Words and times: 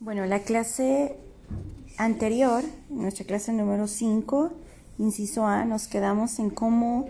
Bueno, 0.00 0.26
la 0.26 0.38
clase 0.44 1.16
anterior, 1.96 2.62
nuestra 2.88 3.24
clase 3.24 3.52
número 3.52 3.88
5, 3.88 4.52
inciso 4.98 5.44
A, 5.44 5.64
nos 5.64 5.88
quedamos 5.88 6.38
en 6.38 6.50
cómo 6.50 7.08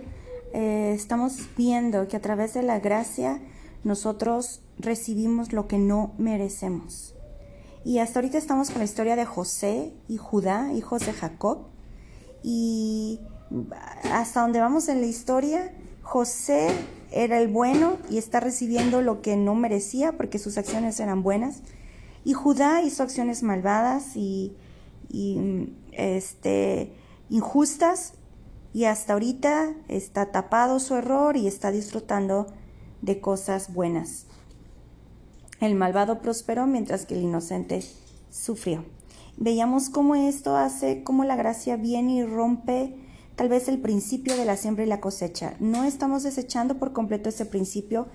eh, 0.54 0.95
estamos 0.96 1.38
viendo 1.54 2.09
que 2.09 2.16
a 2.16 2.22
través 2.22 2.54
de 2.54 2.62
la 2.62 2.80
gracia 2.80 3.43
nosotros 3.85 4.62
recibimos 4.79 5.53
lo 5.53 5.69
que 5.69 5.77
no 5.77 6.14
merecemos. 6.16 7.15
Y 7.85 7.99
hasta 7.99 8.21
ahorita 8.21 8.38
estamos 8.38 8.71
con 8.71 8.79
la 8.79 8.87
historia 8.87 9.17
de 9.17 9.27
José 9.27 9.93
y 10.09 10.17
Judá, 10.17 10.73
hijos 10.73 11.05
de 11.05 11.13
Jacob. 11.13 11.67
Y 12.43 13.21
hasta 14.11 14.41
donde 14.41 14.61
vamos 14.61 14.89
en 14.89 15.03
la 15.03 15.07
historia, 15.07 15.75
José 16.01 16.69
era 17.12 17.39
el 17.39 17.48
bueno 17.48 17.98
y 18.09 18.16
está 18.16 18.41
recibiendo 18.41 19.02
lo 19.02 19.20
que 19.20 19.37
no 19.37 19.55
merecía 19.55 20.12
porque 20.12 20.39
sus 20.39 20.57
acciones 20.57 20.98
eran 21.01 21.23
buenas. 21.23 21.61
Y 22.29 22.34
Judá 22.34 22.82
hizo 22.82 23.02
acciones 23.02 23.42
malvadas 23.42 24.14
y, 24.14 24.52
este, 25.92 26.92
injustas 27.30 28.12
y 28.74 28.84
hasta 28.84 29.14
ahorita 29.14 29.73
está 29.88 30.30
tapado 30.30 30.78
su 30.78 30.95
error 30.95 31.38
y 31.38 31.46
está 31.46 31.70
disfrutando 31.70 32.48
de 33.01 33.23
cosas 33.23 33.73
buenas. 33.73 34.27
El 35.60 35.74
malvado 35.74 36.20
prosperó 36.20 36.66
mientras 36.66 37.06
que 37.06 37.14
el 37.14 37.23
inocente 37.23 37.82
sufrió. 38.30 38.84
Veíamos 39.38 39.88
cómo 39.88 40.15
esto 40.15 40.54
hace, 40.54 41.02
cómo 41.02 41.24
la 41.24 41.34
gracia 41.34 41.76
viene 41.76 42.16
y 42.16 42.24
rompe 42.26 42.95
tal 43.37 43.48
vez 43.48 43.68
el 43.68 43.79
principio 43.79 44.37
de 44.37 44.45
la 44.45 44.59
siembra 44.59 44.84
y 44.84 44.88
la 44.88 45.01
cosecha. 45.01 45.54
No 45.60 45.84
estamos 45.84 46.24
desechando 46.24 46.79
por 46.79 46.92
completo 46.92 47.30
ese 47.30 47.46
principio, 47.46 48.06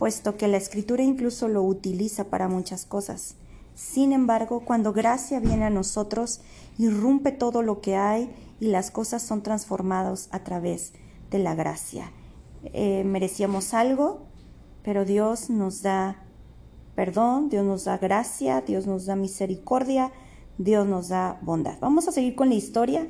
puesto 0.00 0.36
que 0.36 0.48
la 0.48 0.56
escritura 0.56 1.04
incluso 1.04 1.46
lo 1.46 1.62
utiliza 1.62 2.24
para 2.24 2.48
muchas 2.48 2.86
cosas. 2.86 3.36
Sin 3.74 4.12
embargo, 4.12 4.60
cuando 4.60 4.92
gracia 4.92 5.40
viene 5.40 5.64
a 5.64 5.70
nosotros, 5.70 6.40
irrumpe 6.78 7.32
todo 7.32 7.62
lo 7.62 7.80
que 7.80 7.96
hay 7.96 8.30
y 8.60 8.66
las 8.66 8.90
cosas 8.90 9.22
son 9.22 9.42
transformadas 9.42 10.28
a 10.30 10.44
través 10.44 10.92
de 11.30 11.38
la 11.38 11.54
gracia. 11.54 12.12
Eh, 12.64 13.02
merecíamos 13.04 13.74
algo, 13.74 14.26
pero 14.82 15.04
Dios 15.04 15.50
nos 15.50 15.82
da 15.82 16.22
perdón, 16.94 17.48
Dios 17.48 17.64
nos 17.64 17.84
da 17.84 17.98
gracia, 17.98 18.60
Dios 18.60 18.86
nos 18.86 19.06
da 19.06 19.16
misericordia, 19.16 20.12
Dios 20.58 20.86
nos 20.86 21.08
da 21.08 21.38
bondad. 21.42 21.78
Vamos 21.80 22.06
a 22.08 22.12
seguir 22.12 22.34
con 22.34 22.48
la 22.48 22.54
historia. 22.54 23.08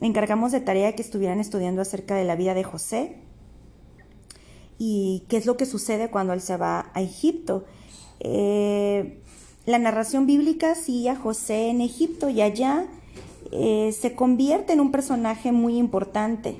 Encargamos 0.00 0.52
de 0.52 0.60
tarea 0.60 0.94
que 0.94 1.02
estuvieran 1.02 1.40
estudiando 1.40 1.82
acerca 1.82 2.14
de 2.14 2.24
la 2.24 2.36
vida 2.36 2.54
de 2.54 2.62
José 2.62 3.16
y 4.78 5.24
qué 5.28 5.36
es 5.36 5.46
lo 5.46 5.56
que 5.56 5.66
sucede 5.66 6.08
cuando 6.10 6.32
él 6.32 6.40
se 6.40 6.56
va 6.56 6.90
a 6.94 7.02
Egipto. 7.02 7.64
Eh, 8.20 9.20
la 9.68 9.78
narración 9.78 10.24
bíblica 10.24 10.74
sigue 10.74 11.10
a 11.10 11.16
José 11.16 11.68
en 11.68 11.82
Egipto 11.82 12.30
y 12.30 12.40
allá 12.40 12.86
eh, 13.52 13.92
se 13.92 14.14
convierte 14.14 14.72
en 14.72 14.80
un 14.80 14.90
personaje 14.90 15.52
muy 15.52 15.76
importante. 15.76 16.56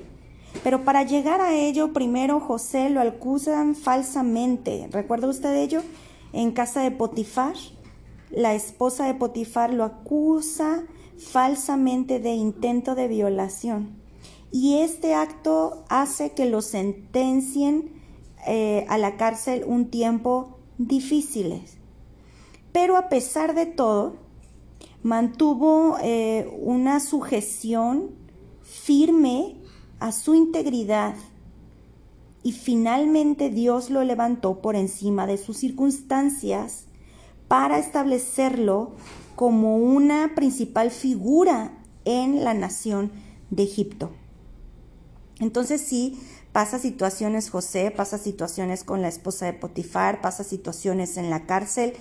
Pero 0.63 0.85
para 0.85 1.01
llegar 1.01 1.41
a 1.41 1.55
ello, 1.55 1.91
primero 1.91 2.39
José 2.39 2.91
lo 2.91 3.01
acusan 3.01 3.73
falsamente. 3.73 4.87
¿Recuerda 4.91 5.27
usted 5.27 5.55
ello? 5.55 5.81
En 6.33 6.51
casa 6.51 6.83
de 6.83 6.91
Potifar, 6.91 7.55
la 8.29 8.53
esposa 8.53 9.07
de 9.07 9.15
Potifar 9.15 9.73
lo 9.73 9.85
acusa 9.85 10.83
falsamente 11.17 12.19
de 12.19 12.33
intento 12.33 12.93
de 12.93 13.07
violación. 13.07 13.89
Y 14.51 14.81
este 14.81 15.15
acto 15.15 15.83
hace 15.89 16.33
que 16.33 16.45
lo 16.45 16.61
sentencien 16.61 17.89
eh, 18.45 18.85
a 18.87 18.99
la 18.99 19.17
cárcel 19.17 19.63
un 19.65 19.89
tiempo 19.89 20.59
difíciles. 20.77 21.78
Pero 22.71 22.97
a 22.97 23.09
pesar 23.09 23.55
de 23.55 23.65
todo, 23.65 24.17
mantuvo 25.03 25.97
eh, 26.01 26.49
una 26.61 26.99
sujeción 26.99 28.11
firme 28.61 29.55
a 29.99 30.11
su 30.11 30.35
integridad 30.35 31.15
y 32.43 32.53
finalmente 32.53 33.49
Dios 33.49 33.89
lo 33.89 34.03
levantó 34.03 34.61
por 34.61 34.75
encima 34.75 35.27
de 35.27 35.37
sus 35.37 35.57
circunstancias 35.57 36.85
para 37.47 37.79
establecerlo 37.79 38.91
como 39.35 39.77
una 39.77 40.35
principal 40.35 40.91
figura 40.91 41.77
en 42.05 42.43
la 42.43 42.53
nación 42.53 43.11
de 43.49 43.63
Egipto. 43.63 44.11
Entonces 45.39 45.81
sí, 45.81 46.19
pasa 46.51 46.79
situaciones 46.79 47.49
José, 47.49 47.91
pasa 47.91 48.17
situaciones 48.17 48.83
con 48.83 49.01
la 49.01 49.07
esposa 49.07 49.45
de 49.45 49.53
Potifar, 49.53 50.21
pasa 50.21 50.43
situaciones 50.43 51.17
en 51.17 51.29
la 51.29 51.45
cárcel, 51.45 51.93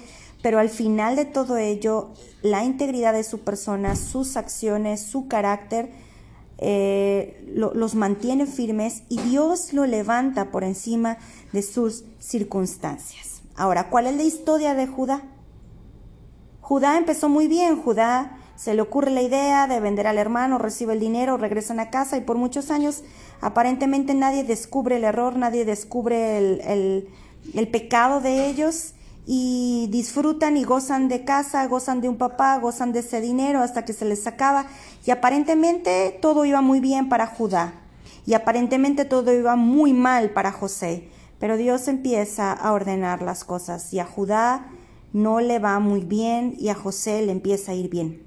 pero 0.43 0.59
al 0.59 0.69
final 0.69 1.17
de 1.17 1.25
todo 1.25 1.57
ello, 1.57 2.11
la 2.43 2.65
integridad 2.65 3.13
de 3.13 3.25
su 3.25 3.41
persona, 3.41 3.97
sus 3.97 4.37
acciones, 4.37 5.01
su 5.01 5.29
carácter, 5.29 5.91
eh, 6.59 7.41
los 7.55 7.95
mantiene 7.95 8.47
firmes 8.47 9.03
y 9.09 9.21
Dios 9.21 9.73
lo 9.73 9.87
levanta 9.87 10.51
por 10.51 10.65
encima 10.65 11.19
de 11.53 11.63
sus 11.63 12.05
circunstancias. 12.19 13.43
Ahora, 13.57 13.91
¿cuál 13.91 14.07
es 14.07 14.17
la 14.17 14.25
historia 14.25 14.75
de 14.75 14.87
Judá? 14.87 15.23
Judá 16.61 16.99
empezó 16.99 17.29
muy 17.29 17.49
bien, 17.49 17.81
Judá 17.81 18.39
se 18.57 18.75
le 18.75 18.83
ocurre 18.83 19.13
la 19.13 19.23
idea 19.23 19.69
de 19.69 19.79
vender 19.79 20.09
al 20.09 20.19
hermano, 20.19 20.59
recibe 20.59 20.93
el 20.93 21.01
dinero, 21.01 21.37
regresan 21.37 21.79
a 21.79 21.91
casa 21.91 22.17
y 22.17 22.23
por 22.23 22.37
muchos 22.37 22.71
años 22.71 23.05
aparentemente 23.41 24.15
nadie 24.15 24.43
descubre 24.43 24.97
el 24.97 25.05
error, 25.05 25.37
nadie 25.37 25.65
descubre 25.65 26.39
el, 26.39 27.09
el 27.55 27.69
pecado 27.69 28.21
de 28.21 28.49
ellos 28.49 28.95
y 29.31 29.89
disfrutan 29.91 30.57
y 30.57 30.65
gozan 30.65 31.09
de 31.09 31.23
casa, 31.23 31.67
gozan 31.67 32.01
de 32.01 32.09
un 32.09 32.17
papá, 32.17 32.57
gozan 32.57 32.93
de 32.93 33.01
ese 33.01 33.21
dinero 33.21 33.61
hasta 33.61 33.85
que 33.85 33.93
se 33.93 34.07
les 34.07 34.27
acaba. 34.27 34.65
Y 35.05 35.11
aparentemente 35.11 36.19
todo 36.23 36.47
iba 36.47 36.63
muy 36.63 36.81
bien 36.81 37.11
para 37.11 37.27
Judá. 37.27 37.75
Y 38.25 38.33
aparentemente 38.33 39.05
todo 39.05 39.31
iba 39.35 39.55
muy 39.55 39.93
mal 39.93 40.31
para 40.31 40.51
José, 40.51 41.11
pero 41.39 41.59
Dios 41.59 41.89
empieza 41.89 42.55
a 42.55 42.73
ordenar 42.73 43.21
las 43.21 43.45
cosas 43.45 43.93
y 43.93 43.99
a 43.99 44.07
Judá 44.07 44.71
no 45.13 45.41
le 45.41 45.59
va 45.59 45.79
muy 45.79 46.01
bien 46.01 46.55
y 46.59 46.71
a 46.71 46.75
José 46.75 47.21
le 47.21 47.33
empieza 47.33 47.73
a 47.73 47.75
ir 47.75 47.91
bien. 47.91 48.23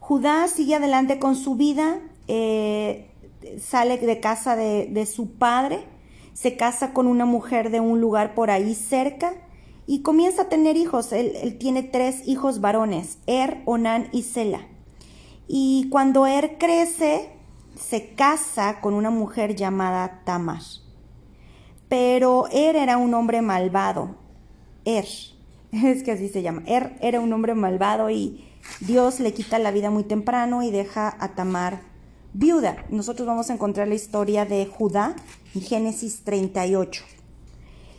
Judá 0.00 0.48
sigue 0.48 0.74
adelante 0.74 1.18
con 1.18 1.34
su 1.34 1.54
vida, 1.54 1.98
eh, 2.28 3.10
sale 3.58 3.96
de 3.96 4.20
casa 4.20 4.54
de, 4.54 4.88
de 4.90 5.06
su 5.06 5.32
padre, 5.38 5.86
se 6.34 6.58
casa 6.58 6.92
con 6.92 7.06
una 7.06 7.24
mujer 7.24 7.70
de 7.70 7.80
un 7.80 8.02
lugar 8.02 8.34
por 8.34 8.50
ahí 8.50 8.74
cerca 8.74 9.32
y 9.86 10.02
comienza 10.02 10.42
a 10.42 10.48
tener 10.48 10.76
hijos. 10.76 11.12
Él, 11.12 11.56
tiene 11.58 11.82
tres 11.82 12.26
hijos 12.26 12.60
varones, 12.60 13.18
Er, 13.26 13.62
Onan 13.64 14.08
y 14.12 14.22
Sela. 14.22 14.66
Y 15.48 15.88
cuando 15.90 16.26
Er 16.26 16.58
crece, 16.58 17.30
se 17.76 18.14
casa 18.14 18.80
con 18.80 18.94
una 18.94 19.10
mujer 19.10 19.54
llamada 19.54 20.22
Tamar. 20.24 20.62
Pero 21.88 22.48
Er 22.50 22.76
era 22.76 22.96
un 22.96 23.14
hombre 23.14 23.42
malvado. 23.42 24.16
Er, 24.84 25.06
es 25.72 26.02
que 26.02 26.12
así 26.12 26.28
se 26.28 26.42
llama. 26.42 26.62
Er 26.66 26.96
era 27.00 27.20
un 27.20 27.32
hombre 27.32 27.54
malvado 27.54 28.10
y 28.10 28.44
Dios 28.80 29.20
le 29.20 29.32
quita 29.32 29.58
la 29.60 29.70
vida 29.70 29.90
muy 29.90 30.02
temprano 30.02 30.62
y 30.62 30.70
deja 30.72 31.16
a 31.20 31.34
Tamar 31.34 31.80
viuda. 32.32 32.84
Nosotros 32.90 33.26
vamos 33.26 33.50
a 33.50 33.54
encontrar 33.54 33.86
la 33.86 33.94
historia 33.94 34.44
de 34.44 34.66
Judá 34.66 35.14
en 35.54 35.62
Génesis 35.62 36.24
38 36.24 37.04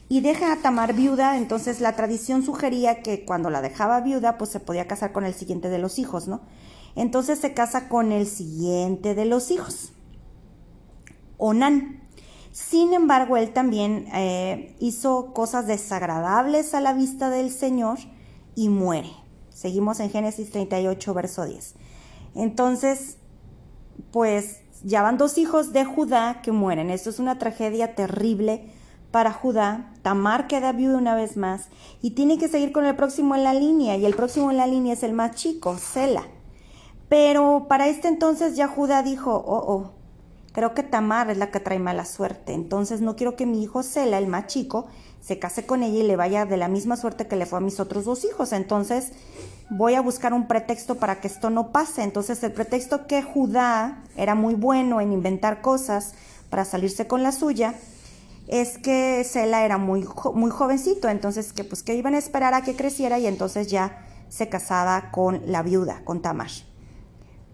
y 0.09 0.21
deja 0.21 0.53
a 0.53 0.57
Tamar 0.57 0.93
viuda, 0.93 1.37
entonces 1.37 1.81
la 1.81 1.95
tradición 1.95 2.43
sugería 2.43 3.01
que 3.01 3.25
cuando 3.25 3.49
la 3.49 3.61
dejaba 3.61 3.99
viuda, 4.01 4.37
pues 4.37 4.49
se 4.51 4.59
podía 4.59 4.87
casar 4.87 5.11
con 5.11 5.25
el 5.25 5.33
siguiente 5.33 5.69
de 5.69 5.79
los 5.79 5.99
hijos, 5.99 6.27
¿no? 6.27 6.41
Entonces 6.95 7.39
se 7.39 7.53
casa 7.53 7.89
con 7.89 8.11
el 8.11 8.25
siguiente 8.25 9.15
de 9.15 9.25
los 9.25 9.51
hijos, 9.51 9.91
Onán. 11.37 12.01
Sin 12.51 12.93
embargo, 12.93 13.37
él 13.37 13.53
también 13.53 14.07
eh, 14.15 14.75
hizo 14.79 15.31
cosas 15.33 15.67
desagradables 15.67 16.73
a 16.73 16.81
la 16.81 16.93
vista 16.93 17.29
del 17.29 17.51
Señor 17.51 17.99
y 18.55 18.69
muere. 18.69 19.11
Seguimos 19.49 19.99
en 19.99 20.09
Génesis 20.09 20.49
38, 20.49 21.13
verso 21.13 21.45
10. 21.45 21.75
Entonces, 22.33 23.17
pues 24.11 24.61
ya 24.83 25.03
van 25.03 25.19
dos 25.19 25.37
hijos 25.37 25.73
de 25.73 25.85
Judá 25.85 26.41
que 26.41 26.51
mueren. 26.51 26.89
Esto 26.89 27.11
es 27.11 27.19
una 27.19 27.37
tragedia 27.37 27.93
terrible 27.93 28.71
para 29.11 29.31
Judá, 29.31 29.93
Tamar 30.01 30.47
queda 30.47 30.71
viuda 30.71 30.97
una 30.97 31.15
vez 31.15 31.37
más 31.37 31.69
y 32.01 32.11
tiene 32.11 32.37
que 32.37 32.47
seguir 32.47 32.71
con 32.71 32.85
el 32.85 32.95
próximo 32.95 33.35
en 33.35 33.43
la 33.43 33.53
línea 33.53 33.97
y 33.97 34.05
el 34.05 34.15
próximo 34.15 34.51
en 34.51 34.57
la 34.57 34.67
línea 34.67 34.93
es 34.93 35.03
el 35.03 35.13
más 35.13 35.35
chico, 35.35 35.77
Sela. 35.77 36.23
Pero 37.09 37.67
para 37.69 37.87
este 37.87 38.07
entonces 38.07 38.55
ya 38.55 38.67
Judá 38.67 39.01
dijo, 39.01 39.33
oh, 39.33 39.73
oh, 39.73 39.91
creo 40.51 40.73
que 40.73 40.83
Tamar 40.83 41.29
es 41.29 41.37
la 41.37 41.51
que 41.51 41.59
trae 41.59 41.79
mala 41.79 42.05
suerte, 42.05 42.53
entonces 42.53 43.01
no 43.01 43.15
quiero 43.15 43.35
que 43.35 43.45
mi 43.45 43.63
hijo 43.63 43.81
Sela, 43.83 44.17
el 44.17 44.27
más 44.27 44.47
chico, 44.47 44.87
se 45.27 45.39
case 45.39 45.65
con 45.65 45.83
ella 45.83 45.99
y 45.99 46.07
le 46.07 46.15
vaya 46.15 46.45
de 46.45 46.55
la 46.55 46.69
misma 46.69 46.95
suerte 46.95 47.27
que 47.27 47.35
le 47.35 47.45
fue 47.45 47.59
a 47.59 47.61
mis 47.61 47.81
otros 47.81 48.05
dos 48.05 48.23
hijos. 48.23 48.53
Entonces 48.53 49.11
voy 49.69 49.95
a 49.95 50.01
buscar 50.01 50.33
un 50.33 50.47
pretexto 50.47 50.95
para 50.95 51.19
que 51.19 51.27
esto 51.27 51.49
no 51.49 51.73
pase. 51.73 52.03
Entonces 52.03 52.41
el 52.43 52.53
pretexto 52.53 53.07
que 53.07 53.21
Judá 53.21 54.03
era 54.15 54.35
muy 54.35 54.53
bueno 54.55 55.01
en 55.01 55.11
inventar 55.11 55.61
cosas 55.61 56.13
para 56.49 56.63
salirse 56.63 57.07
con 57.07 57.23
la 57.23 57.33
suya, 57.33 57.75
es 58.47 58.77
que 58.77 59.23
Sela 59.23 59.65
era 59.65 59.77
muy, 59.77 60.07
muy 60.33 60.51
jovencito, 60.51 61.09
entonces 61.09 61.53
que 61.53 61.63
pues 61.63 61.83
que 61.83 61.95
iban 61.95 62.15
a 62.15 62.17
esperar 62.17 62.53
a 62.53 62.61
que 62.61 62.75
creciera 62.75 63.19
y 63.19 63.27
entonces 63.27 63.67
ya 63.67 64.05
se 64.29 64.49
casaba 64.49 65.11
con 65.11 65.41
la 65.45 65.63
viuda, 65.63 66.01
con 66.05 66.21
Tamar. 66.21 66.49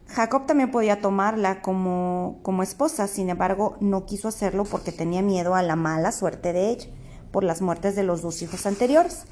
Jacob 0.08 0.46
también 0.46 0.70
podía 0.70 1.02
tomarla 1.02 1.64
como, 1.64 2.40
como 2.44 2.62
esposa, 2.62 3.08
sin 3.08 3.30
embargo 3.30 3.78
no 3.80 4.06
quiso 4.06 4.28
hacerlo 4.28 4.64
porque 4.64 4.92
tenía 4.92 5.24
miedo 5.24 5.56
a 5.56 5.64
la 5.64 5.76
mala 5.76 6.12
suerte 6.12 6.54
de 6.54 6.70
ella 6.70 6.88
por 7.32 7.44
las 7.44 7.62
muertes 7.62 7.96
de 7.96 8.04
los 8.04 8.22
dos 8.22 8.42
hijos 8.44 8.68
anteriores. 8.68 9.24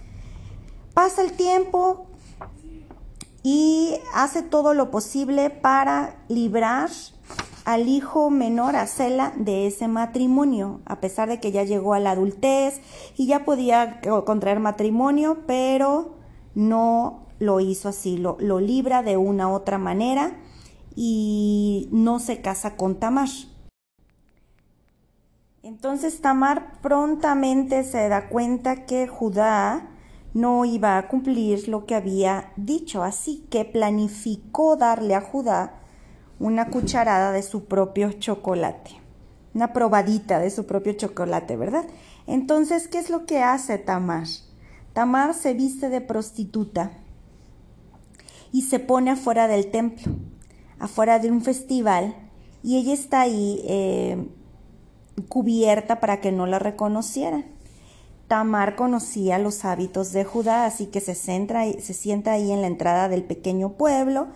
Pasa 0.95 1.21
el 1.21 1.33
tiempo 1.33 2.07
y 3.43 3.99
hace 4.15 4.41
todo 4.41 4.73
lo 4.73 4.89
posible 4.89 5.51
para 5.51 6.15
librar 6.27 6.89
al 7.65 7.87
hijo 7.87 8.29
menor, 8.29 8.75
a 8.75 8.87
Cela, 8.87 9.33
de 9.35 9.67
ese 9.67 9.87
matrimonio, 9.87 10.81
a 10.85 10.99
pesar 10.99 11.29
de 11.29 11.39
que 11.39 11.51
ya 11.51 11.63
llegó 11.63 11.93
a 11.93 11.99
la 11.99 12.11
adultez 12.11 12.81
y 13.17 13.27
ya 13.27 13.45
podía 13.45 14.01
contraer 14.25 14.59
matrimonio, 14.59 15.39
pero 15.45 16.15
no 16.55 17.27
lo 17.39 17.59
hizo 17.59 17.89
así, 17.89 18.17
lo, 18.17 18.37
lo 18.39 18.59
libra 18.59 19.03
de 19.03 19.17
una 19.17 19.47
u 19.49 19.53
otra 19.53 19.77
manera 19.77 20.33
y 20.95 21.89
no 21.91 22.19
se 22.19 22.41
casa 22.41 22.75
con 22.75 22.99
Tamar. 22.99 23.29
Entonces 25.63 26.21
Tamar 26.21 26.79
prontamente 26.81 27.83
se 27.83 28.09
da 28.09 28.29
cuenta 28.29 28.85
que 28.85 29.07
Judá 29.07 29.89
no 30.33 30.65
iba 30.65 30.97
a 30.97 31.07
cumplir 31.07 31.67
lo 31.67 31.85
que 31.85 31.95
había 31.95 32.51
dicho, 32.55 33.03
así 33.03 33.45
que 33.49 33.65
planificó 33.65 34.75
darle 34.75 35.13
a 35.13 35.21
Judá 35.21 35.80
una 36.41 36.69
cucharada 36.69 37.31
de 37.31 37.43
su 37.43 37.65
propio 37.65 38.11
chocolate, 38.13 38.99
una 39.53 39.73
probadita 39.73 40.39
de 40.39 40.49
su 40.49 40.65
propio 40.65 40.93
chocolate, 40.93 41.55
¿verdad? 41.55 41.85
Entonces, 42.25 42.87
¿qué 42.87 42.97
es 42.97 43.11
lo 43.11 43.27
que 43.27 43.43
hace 43.43 43.77
Tamar? 43.77 44.27
Tamar 44.93 45.35
se 45.35 45.53
viste 45.53 45.89
de 45.89 46.01
prostituta 46.01 46.91
y 48.51 48.63
se 48.63 48.79
pone 48.79 49.11
afuera 49.11 49.47
del 49.47 49.69
templo, 49.69 50.13
afuera 50.79 51.19
de 51.19 51.29
un 51.29 51.41
festival, 51.41 52.15
y 52.63 52.77
ella 52.77 52.93
está 52.93 53.21
ahí 53.21 53.61
eh, 53.67 54.27
cubierta 55.29 55.99
para 55.99 56.21
que 56.21 56.31
no 56.31 56.47
la 56.47 56.57
reconocieran. 56.57 57.45
Tamar 58.27 58.75
conocía 58.75 59.37
los 59.37 59.63
hábitos 59.63 60.11
de 60.11 60.23
Judá, 60.23 60.65
así 60.65 60.87
que 60.87 61.01
se, 61.01 61.13
centra, 61.13 61.65
se 61.71 61.93
sienta 61.93 62.31
ahí 62.31 62.51
en 62.51 62.61
la 62.61 62.67
entrada 62.67 63.09
del 63.09 63.23
pequeño 63.23 63.73
pueblo 63.73 64.29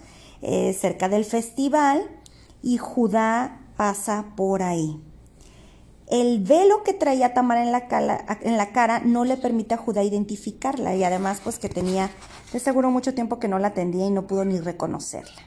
eh, 0.47 0.73
cerca 0.73 1.09
del 1.09 1.25
festival 1.25 2.07
y 2.61 2.77
Judá 2.77 3.61
pasa 3.77 4.33
por 4.35 4.61
ahí. 4.61 5.01
El 6.07 6.43
velo 6.43 6.83
que 6.83 6.93
traía 6.93 7.33
Tamar 7.33 7.57
en 7.57 7.71
la, 7.71 8.67
cara, 8.71 8.99
no 8.99 9.25
le 9.25 9.37
permite 9.37 9.73
a 9.73 9.77
Judá 9.77 10.03
identificarla 10.03 10.95
y 10.95 11.03
además 11.03 11.41
pues 11.43 11.57
que 11.57 11.67
tenía 11.67 12.11
de 12.53 12.59
seguro 12.59 12.91
mucho 12.91 13.15
tiempo 13.15 13.39
que 13.39 13.47
no 13.47 13.57
la 13.57 13.69
atendía 13.69 14.05
y 14.05 14.11
no 14.11 14.27
pudo 14.27 14.45
ni 14.45 14.59
reconocerla. 14.59 15.41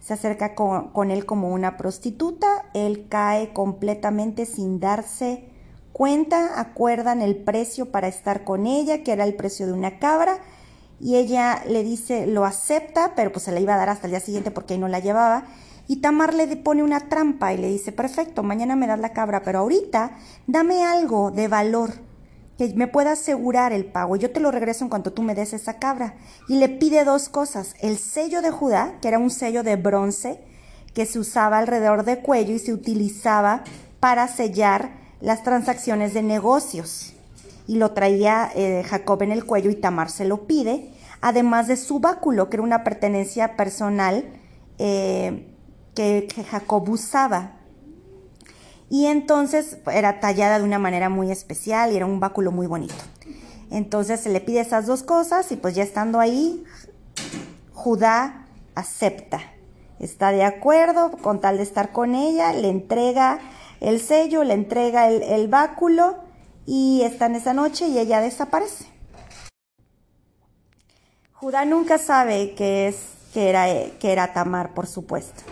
Se 0.00 0.12
acerca 0.12 0.54
con 0.54 1.10
él 1.10 1.24
como 1.24 1.48
una 1.48 1.78
prostituta, 1.78 2.66
él 2.74 3.06
cae 3.08 3.54
completamente 3.54 4.44
sin 4.44 4.80
darse 4.80 5.48
cuenta, 5.94 6.60
acuerdan 6.60 7.22
el 7.22 7.36
precio 7.36 7.90
para 7.90 8.06
estar 8.06 8.44
con 8.44 8.66
ella, 8.66 9.02
que 9.02 9.12
era 9.12 9.24
el 9.24 9.34
precio 9.34 9.66
de 9.66 9.72
una 9.72 9.98
cabra, 9.98 10.40
y 10.98 11.16
ella 11.16 11.62
le 11.68 11.84
dice, 11.84 12.26
lo 12.26 12.44
acepta, 12.44 13.12
pero 13.14 13.30
pues 13.32 13.44
se 13.44 13.52
la 13.52 13.60
iba 13.60 13.74
a 13.74 13.78
dar 13.78 13.90
hasta 13.90 14.06
el 14.06 14.12
día 14.12 14.20
siguiente 14.20 14.50
porque 14.50 14.74
ahí 14.74 14.80
no 14.80 14.88
la 14.88 15.00
llevaba. 15.00 15.44
Y 15.88 15.96
Tamar 15.96 16.34
le 16.34 16.56
pone 16.56 16.82
una 16.82 17.08
trampa 17.08 17.52
y 17.52 17.58
le 17.58 17.68
dice, 17.68 17.92
perfecto, 17.92 18.42
mañana 18.42 18.76
me 18.76 18.86
das 18.86 18.98
la 18.98 19.12
cabra, 19.12 19.42
pero 19.42 19.60
ahorita 19.60 20.16
dame 20.46 20.84
algo 20.84 21.30
de 21.30 21.48
valor 21.48 21.92
que 22.58 22.72
me 22.74 22.88
pueda 22.88 23.12
asegurar 23.12 23.72
el 23.72 23.84
pago. 23.84 24.16
Yo 24.16 24.32
te 24.32 24.40
lo 24.40 24.50
regreso 24.50 24.84
en 24.84 24.88
cuanto 24.88 25.12
tú 25.12 25.22
me 25.22 25.34
des 25.34 25.52
esa 25.52 25.78
cabra. 25.78 26.14
Y 26.48 26.56
le 26.56 26.70
pide 26.70 27.04
dos 27.04 27.28
cosas, 27.28 27.74
el 27.80 27.98
sello 27.98 28.40
de 28.40 28.50
Judá, 28.50 28.94
que 29.00 29.08
era 29.08 29.18
un 29.18 29.30
sello 29.30 29.62
de 29.62 29.76
bronce 29.76 30.40
que 30.94 31.04
se 31.04 31.18
usaba 31.18 31.58
alrededor 31.58 32.04
del 32.04 32.20
cuello 32.20 32.54
y 32.54 32.58
se 32.58 32.72
utilizaba 32.72 33.62
para 34.00 34.28
sellar 34.28 34.90
las 35.20 35.42
transacciones 35.42 36.14
de 36.14 36.22
negocios 36.22 37.15
y 37.66 37.76
lo 37.76 37.92
traía 37.92 38.50
eh, 38.54 38.84
Jacob 38.84 39.22
en 39.22 39.32
el 39.32 39.44
cuello 39.44 39.70
y 39.70 39.76
Tamar 39.76 40.10
se 40.10 40.24
lo 40.24 40.46
pide, 40.46 40.90
además 41.20 41.66
de 41.66 41.76
su 41.76 41.98
báculo, 41.98 42.48
que 42.48 42.56
era 42.56 42.62
una 42.62 42.84
pertenencia 42.84 43.56
personal 43.56 44.24
eh, 44.78 45.52
que, 45.94 46.28
Jacob 46.48 46.88
usaba. 46.88 47.52
Y 48.88 49.06
entonces 49.06 49.78
era 49.92 50.20
tallada 50.20 50.58
de 50.58 50.64
una 50.64 50.78
manera 50.78 51.08
muy 51.08 51.32
especial 51.32 51.92
y 51.92 51.96
era 51.96 52.06
un 52.06 52.20
báculo 52.20 52.52
muy 52.52 52.68
bonito. 52.68 52.94
Entonces 53.70 54.20
se 54.20 54.30
le 54.30 54.40
pide 54.40 54.60
esas 54.60 54.86
dos 54.86 55.02
cosas 55.02 55.50
y 55.50 55.56
pues 55.56 55.74
ya 55.74 55.82
estando 55.82 56.20
ahí, 56.20 56.62
Judá 57.72 58.46
acepta. 58.76 59.40
Está 59.98 60.30
de 60.30 60.44
acuerdo 60.44 61.10
con 61.10 61.40
tal 61.40 61.56
de 61.56 61.64
estar 61.64 61.90
con 61.90 62.14
ella, 62.14 62.52
le 62.52 62.68
entrega 62.68 63.40
el 63.80 64.00
sello, 64.00 64.44
le 64.44 64.54
entrega 64.54 65.08
el, 65.08 65.22
el 65.22 65.48
báculo 65.48 66.25
y 66.66 67.02
están 67.02 67.34
esa 67.36 67.54
noche 67.54 67.86
y 67.88 67.98
ella 67.98 68.20
desaparece. 68.20 68.86
Judá 71.32 71.64
nunca 71.64 71.98
sabe 71.98 72.54
que, 72.54 72.88
es, 72.88 72.96
que, 73.32 73.48
era, 73.48 73.66
que 73.98 74.12
era 74.12 74.32
Tamar, 74.32 74.74
por 74.74 74.86
supuesto. 74.86 75.42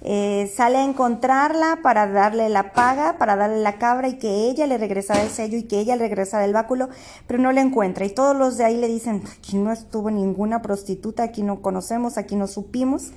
Eh, 0.00 0.52
sale 0.54 0.78
a 0.78 0.84
encontrarla 0.84 1.80
para 1.82 2.06
darle 2.06 2.48
la 2.48 2.72
paga, 2.72 3.18
para 3.18 3.34
darle 3.34 3.60
la 3.60 3.78
cabra 3.78 4.08
y 4.08 4.18
que 4.18 4.48
ella 4.48 4.66
le 4.66 4.78
regresa 4.78 5.20
el 5.20 5.28
sello 5.28 5.58
y 5.58 5.64
que 5.64 5.80
ella 5.80 5.96
le 5.96 6.04
regresa 6.04 6.44
el 6.44 6.52
báculo, 6.52 6.88
pero 7.26 7.40
no 7.40 7.52
la 7.52 7.60
encuentra. 7.60 8.04
Y 8.04 8.10
todos 8.10 8.36
los 8.36 8.56
de 8.56 8.64
ahí 8.64 8.76
le 8.76 8.88
dicen, 8.88 9.22
aquí 9.36 9.56
no 9.56 9.72
estuvo 9.72 10.10
ninguna 10.10 10.62
prostituta, 10.62 11.24
aquí 11.24 11.42
no 11.42 11.62
conocemos, 11.62 12.16
aquí 12.16 12.36
no 12.36 12.46
supimos. 12.46 13.10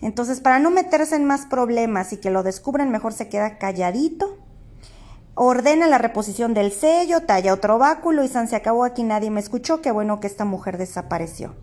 Entonces, 0.00 0.40
para 0.40 0.58
no 0.58 0.70
meterse 0.70 1.16
en 1.16 1.24
más 1.24 1.46
problemas 1.46 2.12
y 2.12 2.18
que 2.18 2.30
lo 2.30 2.42
descubran, 2.42 2.90
mejor 2.90 3.12
se 3.12 3.28
queda 3.28 3.58
calladito 3.58 4.37
ordena 5.40 5.86
la 5.86 5.98
reposición 5.98 6.52
del 6.52 6.72
sello, 6.72 7.20
talla 7.20 7.54
otro 7.54 7.78
báculo 7.78 8.24
y 8.24 8.28
San 8.28 8.48
se 8.48 8.56
acabó 8.56 8.84
aquí 8.84 9.04
nadie 9.04 9.30
me 9.30 9.38
escuchó, 9.38 9.80
qué 9.80 9.92
bueno 9.92 10.18
que 10.18 10.26
esta 10.26 10.44
mujer 10.44 10.78
desapareció. 10.78 11.54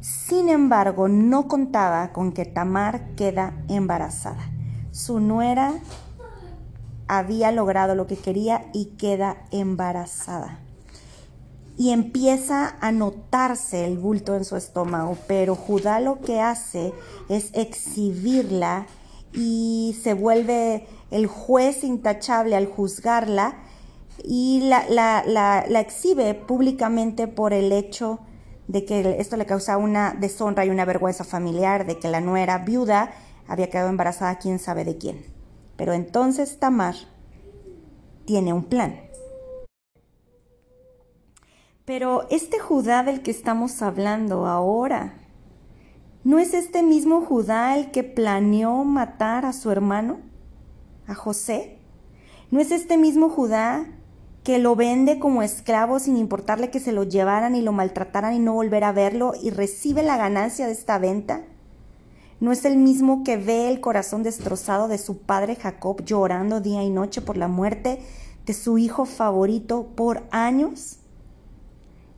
Sin 0.00 0.48
embargo, 0.48 1.06
no 1.06 1.46
contaba 1.46 2.12
con 2.12 2.32
que 2.32 2.46
Tamar 2.46 3.14
queda 3.16 3.62
embarazada. 3.68 4.50
Su 4.90 5.20
nuera 5.20 5.74
había 7.08 7.52
logrado 7.52 7.94
lo 7.94 8.06
que 8.06 8.16
quería 8.16 8.70
y 8.72 8.96
queda 8.96 9.36
embarazada. 9.50 10.60
Y 11.76 11.90
empieza 11.90 12.76
a 12.80 12.90
notarse 12.90 13.84
el 13.84 13.98
bulto 13.98 14.34
en 14.34 14.46
su 14.46 14.56
estómago, 14.56 15.18
pero 15.26 15.54
Judá 15.56 16.00
lo 16.00 16.20
que 16.20 16.40
hace 16.40 16.94
es 17.28 17.50
exhibirla 17.52 18.86
y 19.34 19.98
se 20.02 20.14
vuelve 20.14 20.86
el 21.10 21.26
juez 21.26 21.84
intachable 21.84 22.56
al 22.56 22.66
juzgarla 22.66 23.56
y 24.24 24.60
la, 24.62 25.64
exhibe 25.80 26.34
públicamente 26.34 27.26
por 27.26 27.52
el 27.52 27.72
hecho 27.72 28.20
de 28.68 28.84
que 28.84 29.16
esto 29.18 29.36
le 29.36 29.46
causa 29.46 29.76
una 29.76 30.14
deshonra 30.18 30.64
y 30.64 30.70
una 30.70 30.84
vergüenza 30.84 31.24
familiar, 31.24 31.86
de 31.86 31.98
que 31.98 32.08
la 32.08 32.20
nuera 32.20 32.58
viuda 32.58 33.12
había 33.48 33.68
quedado 33.68 33.88
embarazada 33.88 34.38
quién 34.38 34.58
sabe 34.58 34.84
de 34.84 34.96
quién. 34.96 35.24
Pero 35.76 35.92
entonces 35.92 36.58
Tamar 36.58 36.94
tiene 38.26 38.52
un 38.52 38.64
plan. 38.64 39.00
Pero 41.84 42.28
este 42.30 42.60
Judá 42.60 43.02
del 43.02 43.22
que 43.22 43.32
estamos 43.32 43.82
hablando 43.82 44.46
ahora, 44.46 45.14
¿no 46.22 46.38
es 46.38 46.54
este 46.54 46.84
mismo 46.84 47.22
Judá 47.22 47.76
el 47.76 47.90
que 47.90 48.04
planeó 48.04 48.84
matar 48.84 49.44
a 49.44 49.52
su 49.52 49.72
hermano? 49.72 50.29
José? 51.14 51.78
¿No 52.50 52.60
es 52.60 52.70
este 52.70 52.96
mismo 52.96 53.28
Judá 53.28 53.86
que 54.44 54.58
lo 54.58 54.74
vende 54.74 55.18
como 55.18 55.42
esclavo 55.42 55.98
sin 55.98 56.16
importarle 56.16 56.70
que 56.70 56.80
se 56.80 56.92
lo 56.92 57.04
llevaran 57.04 57.54
y 57.54 57.62
lo 57.62 57.72
maltrataran 57.72 58.34
y 58.34 58.38
no 58.38 58.54
volver 58.54 58.84
a 58.84 58.92
verlo 58.92 59.34
y 59.40 59.50
recibe 59.50 60.02
la 60.02 60.16
ganancia 60.16 60.66
de 60.66 60.72
esta 60.72 60.98
venta? 60.98 61.42
¿No 62.40 62.52
es 62.52 62.64
el 62.64 62.78
mismo 62.78 63.22
que 63.22 63.36
ve 63.36 63.68
el 63.68 63.80
corazón 63.80 64.22
destrozado 64.22 64.88
de 64.88 64.96
su 64.96 65.18
padre 65.18 65.56
Jacob 65.56 66.02
llorando 66.04 66.60
día 66.60 66.82
y 66.82 66.88
noche 66.88 67.20
por 67.20 67.36
la 67.36 67.48
muerte 67.48 68.00
de 68.46 68.54
su 68.54 68.78
hijo 68.78 69.04
favorito 69.04 69.88
por 69.94 70.22
años? 70.30 71.00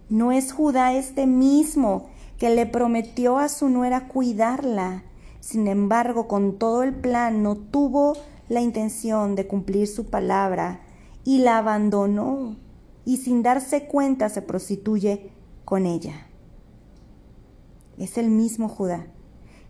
¿No 0.09 0.31
es 0.31 0.53
Judá 0.53 0.93
este 0.93 1.27
mismo 1.27 2.09
que 2.39 2.51
le 2.51 2.67
prometió 2.67 3.39
a 3.39 3.49
su 3.49 3.69
nuera 3.69 4.07
cuidarla? 4.07 5.03
Sin 5.41 5.67
embargo, 5.67 6.29
con 6.29 6.57
todo 6.57 6.85
el 6.85 6.95
plan 6.95 7.43
no 7.43 7.57
tuvo 7.57 8.15
la 8.49 8.61
intención 8.61 9.35
de 9.35 9.47
cumplir 9.47 9.87
su 9.87 10.07
palabra 10.07 10.81
y 11.25 11.39
la 11.39 11.59
abandonó 11.59 12.57
y 13.05 13.19
sin 13.19 13.43
darse 13.43 13.87
cuenta 13.87 14.29
se 14.29 14.43
prostituye 14.43 15.33
con 15.65 15.87
ella. 15.87 16.27
Es 17.99 18.19
el 18.19 18.31
mismo 18.31 18.69
Judá, 18.69 19.07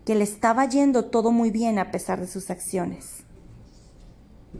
que 0.04 0.14
le 0.14 0.24
estaba 0.24 0.64
yendo 0.66 1.06
todo 1.06 1.32
muy 1.32 1.50
bien 1.50 1.78
a 1.78 1.90
pesar 1.90 2.20
de 2.20 2.26
sus 2.26 2.50
acciones. 2.50 3.24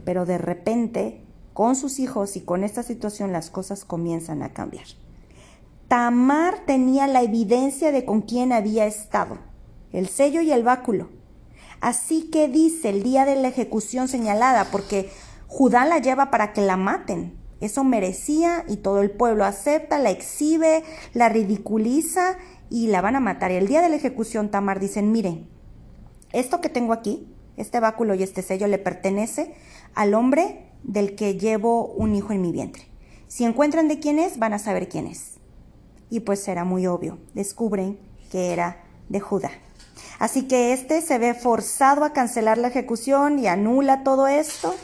Pero 0.05 0.25
de 0.25 0.37
repente 0.37 1.23
con 1.53 1.75
sus 1.75 1.99
hijos 1.99 2.35
y 2.35 2.41
con 2.41 2.63
esta 2.63 2.83
situación 2.83 3.31
las 3.31 3.49
cosas 3.49 3.85
comienzan 3.85 4.41
a 4.41 4.53
cambiar. 4.53 4.85
Tamar 5.87 6.65
tenía 6.65 7.07
la 7.07 7.21
evidencia 7.21 7.91
de 7.91 8.05
con 8.05 8.21
quién 8.21 8.51
había 8.51 8.87
estado, 8.87 9.37
el 9.91 10.07
sello 10.07 10.41
y 10.41 10.51
el 10.51 10.63
báculo. 10.63 11.09
Así 11.83 12.29
que 12.31 12.47
dice 12.47 12.87
el 12.87 13.03
día 13.03 13.25
de 13.25 13.35
la 13.35 13.49
ejecución 13.49 14.07
señalada, 14.07 14.69
porque 14.71 15.09
Judá 15.47 15.83
la 15.83 15.97
lleva 15.97 16.31
para 16.31 16.53
que 16.53 16.61
la 16.61 16.77
maten. 16.77 17.37
Eso 17.59 17.83
merecía 17.83 18.63
y 18.69 18.77
todo 18.77 19.01
el 19.01 19.11
pueblo 19.11 19.43
acepta, 19.43 19.99
la 19.99 20.09
exhibe, 20.09 20.85
la 21.13 21.27
ridiculiza 21.27 22.37
y 22.69 22.87
la 22.87 23.01
van 23.01 23.17
a 23.17 23.19
matar. 23.19 23.51
Y 23.51 23.55
el 23.55 23.67
día 23.67 23.81
de 23.81 23.89
la 23.89 23.97
ejecución 23.97 24.49
Tamar 24.49 24.79
dicen, 24.79 25.11
miren, 25.11 25.49
esto 26.31 26.61
que 26.61 26.69
tengo 26.69 26.93
aquí, 26.93 27.27
este 27.57 27.81
báculo 27.81 28.15
y 28.15 28.23
este 28.23 28.43
sello 28.43 28.67
le 28.67 28.77
pertenece 28.77 29.53
al 29.93 30.13
hombre 30.13 30.71
del 30.83 31.15
que 31.15 31.37
llevo 31.37 31.87
un 31.87 32.15
hijo 32.15 32.31
en 32.31 32.41
mi 32.41 32.53
vientre. 32.53 32.83
Si 33.27 33.43
encuentran 33.43 33.89
de 33.89 33.99
quién 33.99 34.19
es, 34.19 34.39
van 34.39 34.53
a 34.53 34.59
saber 34.59 34.87
quién 34.87 35.05
es. 35.05 35.33
Y 36.09 36.21
pues 36.21 36.47
era 36.47 36.63
muy 36.63 36.87
obvio, 36.87 37.17
descubren 37.33 37.99
que 38.31 38.53
era 38.53 38.85
de 39.09 39.19
Judá. 39.19 39.51
Así 40.19 40.47
que 40.47 40.73
este 40.73 41.01
se 41.01 41.17
ve 41.17 41.33
forzado 41.33 42.03
a 42.03 42.13
cancelar 42.13 42.57
la 42.57 42.69
ejecución 42.69 43.39
y 43.39 43.47
anula 43.47 44.03
todo 44.03 44.27
esto. 44.27 44.75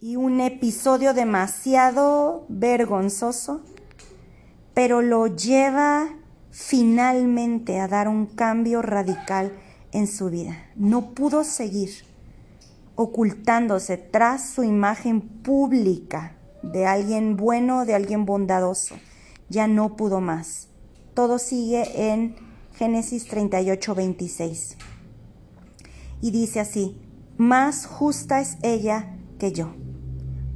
Y 0.00 0.16
un 0.16 0.40
episodio 0.40 1.12
demasiado 1.12 2.46
vergonzoso, 2.48 3.62
pero 4.74 5.02
lo 5.02 5.26
lleva 5.26 6.14
finalmente 6.50 7.80
a 7.80 7.88
dar 7.88 8.08
un 8.08 8.26
cambio 8.26 8.80
radical 8.80 9.52
en 9.92 10.06
su 10.06 10.30
vida. 10.30 10.56
No 10.76 11.14
pudo 11.14 11.44
seguir 11.44 11.90
ocultándose 12.94 13.96
tras 13.96 14.50
su 14.50 14.64
imagen 14.64 15.20
pública 15.20 16.36
de 16.62 16.86
alguien 16.86 17.36
bueno, 17.36 17.84
de 17.84 17.94
alguien 17.94 18.24
bondadoso. 18.24 18.96
Ya 19.48 19.66
no 19.66 19.96
pudo 19.96 20.20
más. 20.20 20.67
Todo 21.18 21.40
sigue 21.40 22.12
en 22.12 22.36
Génesis 22.76 23.26
38, 23.26 23.92
26. 23.92 24.76
Y 26.20 26.30
dice 26.30 26.60
así, 26.60 26.96
más 27.36 27.86
justa 27.86 28.40
es 28.40 28.56
ella 28.62 29.16
que 29.36 29.50
yo, 29.50 29.74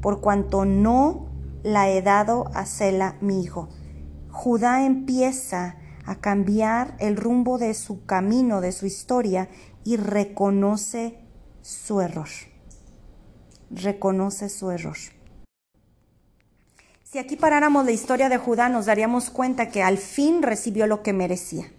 por 0.00 0.20
cuanto 0.20 0.64
no 0.64 1.26
la 1.64 1.90
he 1.90 2.00
dado 2.00 2.48
a 2.54 2.64
Sela 2.64 3.16
mi 3.20 3.42
hijo. 3.42 3.70
Judá 4.30 4.86
empieza 4.86 5.78
a 6.04 6.20
cambiar 6.20 6.96
el 7.00 7.16
rumbo 7.16 7.58
de 7.58 7.74
su 7.74 8.04
camino, 8.06 8.60
de 8.60 8.70
su 8.70 8.86
historia, 8.86 9.48
y 9.82 9.96
reconoce 9.96 11.18
su 11.60 12.00
error. 12.00 12.28
Reconoce 13.68 14.48
su 14.48 14.70
error. 14.70 14.96
Si 17.12 17.18
aquí 17.18 17.36
paráramos 17.36 17.84
la 17.84 17.90
historia 17.90 18.30
de 18.30 18.38
Judá, 18.38 18.70
nos 18.70 18.86
daríamos 18.86 19.28
cuenta 19.28 19.68
que 19.68 19.82
al 19.82 19.98
fin 19.98 20.40
recibió 20.42 20.86
lo 20.86 21.02
que 21.02 21.12
merecía. 21.12 21.70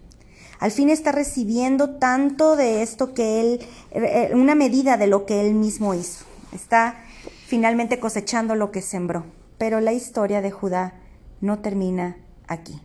Al 0.60 0.70
fin 0.70 0.92
está 0.92 1.12
recibiendo 1.12 1.96
tanto 1.96 2.56
de 2.56 2.84
esto 2.84 3.16
que 3.16 3.42
él, 3.42 3.60
eh, 3.90 4.30
una 4.36 4.54
medida 4.54 4.96
de 4.96 5.08
lo 5.08 5.26
que 5.26 5.42
él 5.42 5.56
mismo 5.56 5.96
hizo. 5.96 6.24
Está 6.52 7.04
finalmente 7.48 8.00
cosechando 8.00 8.54
lo 8.54 8.70
que 8.70 8.84
sembró. 8.84 9.26
Pero 9.58 9.80
la 9.80 9.92
historia 9.92 10.44
de 10.44 10.52
Judá 10.52 11.02
no 11.42 11.58
termina 11.58 12.18
aquí. 12.48 12.80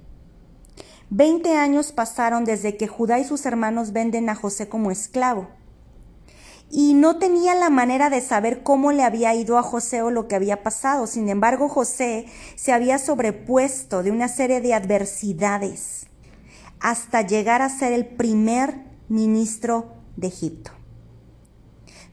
Veinte 1.11 1.55
años 1.55 1.93
pasaron 1.93 2.47
desde 2.47 2.79
que 2.79 2.89
Judá 2.89 3.19
y 3.19 3.25
sus 3.25 3.45
hermanos 3.45 3.93
venden 3.93 4.31
a 4.31 4.35
José 4.35 4.71
como 4.71 4.91
esclavo. 4.91 5.49
Y 6.71 6.95
no 6.95 7.19
tenía 7.19 7.55
la 7.55 7.71
manera 7.71 8.11
de 8.11 8.21
saber 8.21 8.63
cómo 8.63 8.93
le 8.93 9.03
había 9.03 9.35
ido 9.35 9.57
a 9.59 9.63
José 9.63 10.03
o 10.03 10.11
lo 10.11 10.29
que 10.29 10.35
había 10.35 10.63
pasado. 10.63 11.07
Sin 11.07 11.29
embargo, 11.29 11.69
José 11.69 12.27
se 12.57 12.73
había 12.73 12.99
sobrepuesto 12.99 14.03
de 14.03 14.11
una 14.11 14.29
serie 14.29 14.61
de 14.61 14.75
adversidades 14.75 16.07
hasta 16.81 17.23
llegar 17.23 17.63
a 17.63 17.69
ser 17.69 17.93
el 17.93 18.07
primer 18.07 18.75
ministro 19.09 19.95
de 20.17 20.29
Egipto. 20.29 20.71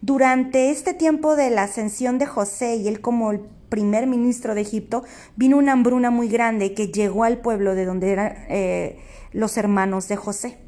Durante 0.02 0.70
este 0.70 0.94
tiempo 0.94 1.36
de 1.36 1.50
la 1.50 1.64
ascensión 1.64 2.18
de 2.18 2.26
José 2.26 2.76
y 2.76 2.88
él 2.88 3.02
como 3.02 3.32
el 3.32 3.42
primer 3.70 4.08
ministro 4.08 4.56
de 4.56 4.62
Egipto, 4.62 5.04
vino 5.36 5.58
una 5.58 5.74
hambruna 5.74 6.12
muy 6.12 6.30
grande 6.30 6.74
que 6.74 6.88
llegó 6.88 7.24
al 7.24 7.40
pueblo 7.40 7.76
de 7.76 7.86
donde 7.86 8.12
eran 8.12 8.46
eh, 8.50 9.00
los 9.32 9.58
hermanos 9.58 10.08
de 10.08 10.16
José. 10.16 10.65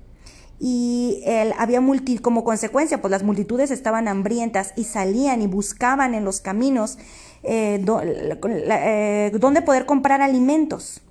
Y 0.59 1.21
él, 1.25 1.53
había 1.57 1.81
multi, 1.81 2.17
como 2.17 2.43
consecuencia, 2.43 2.99
pues 2.99 3.11
las 3.11 3.23
multitudes 3.23 3.69
estaban 3.69 4.07
hambrientas 4.07 4.73
y 4.75 4.85
salían 4.85 5.41
y 5.41 5.47
buscaban 5.47 6.15
en 6.15 6.25
los 6.25 6.41
caminos 6.41 6.97
eh, 7.43 7.83
eh, 7.85 9.31
dónde 9.39 9.61
poder 9.61 9.85
comprar 9.85 10.21
alimentos. 10.21 11.01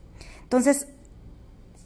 Entonces, 0.43 0.89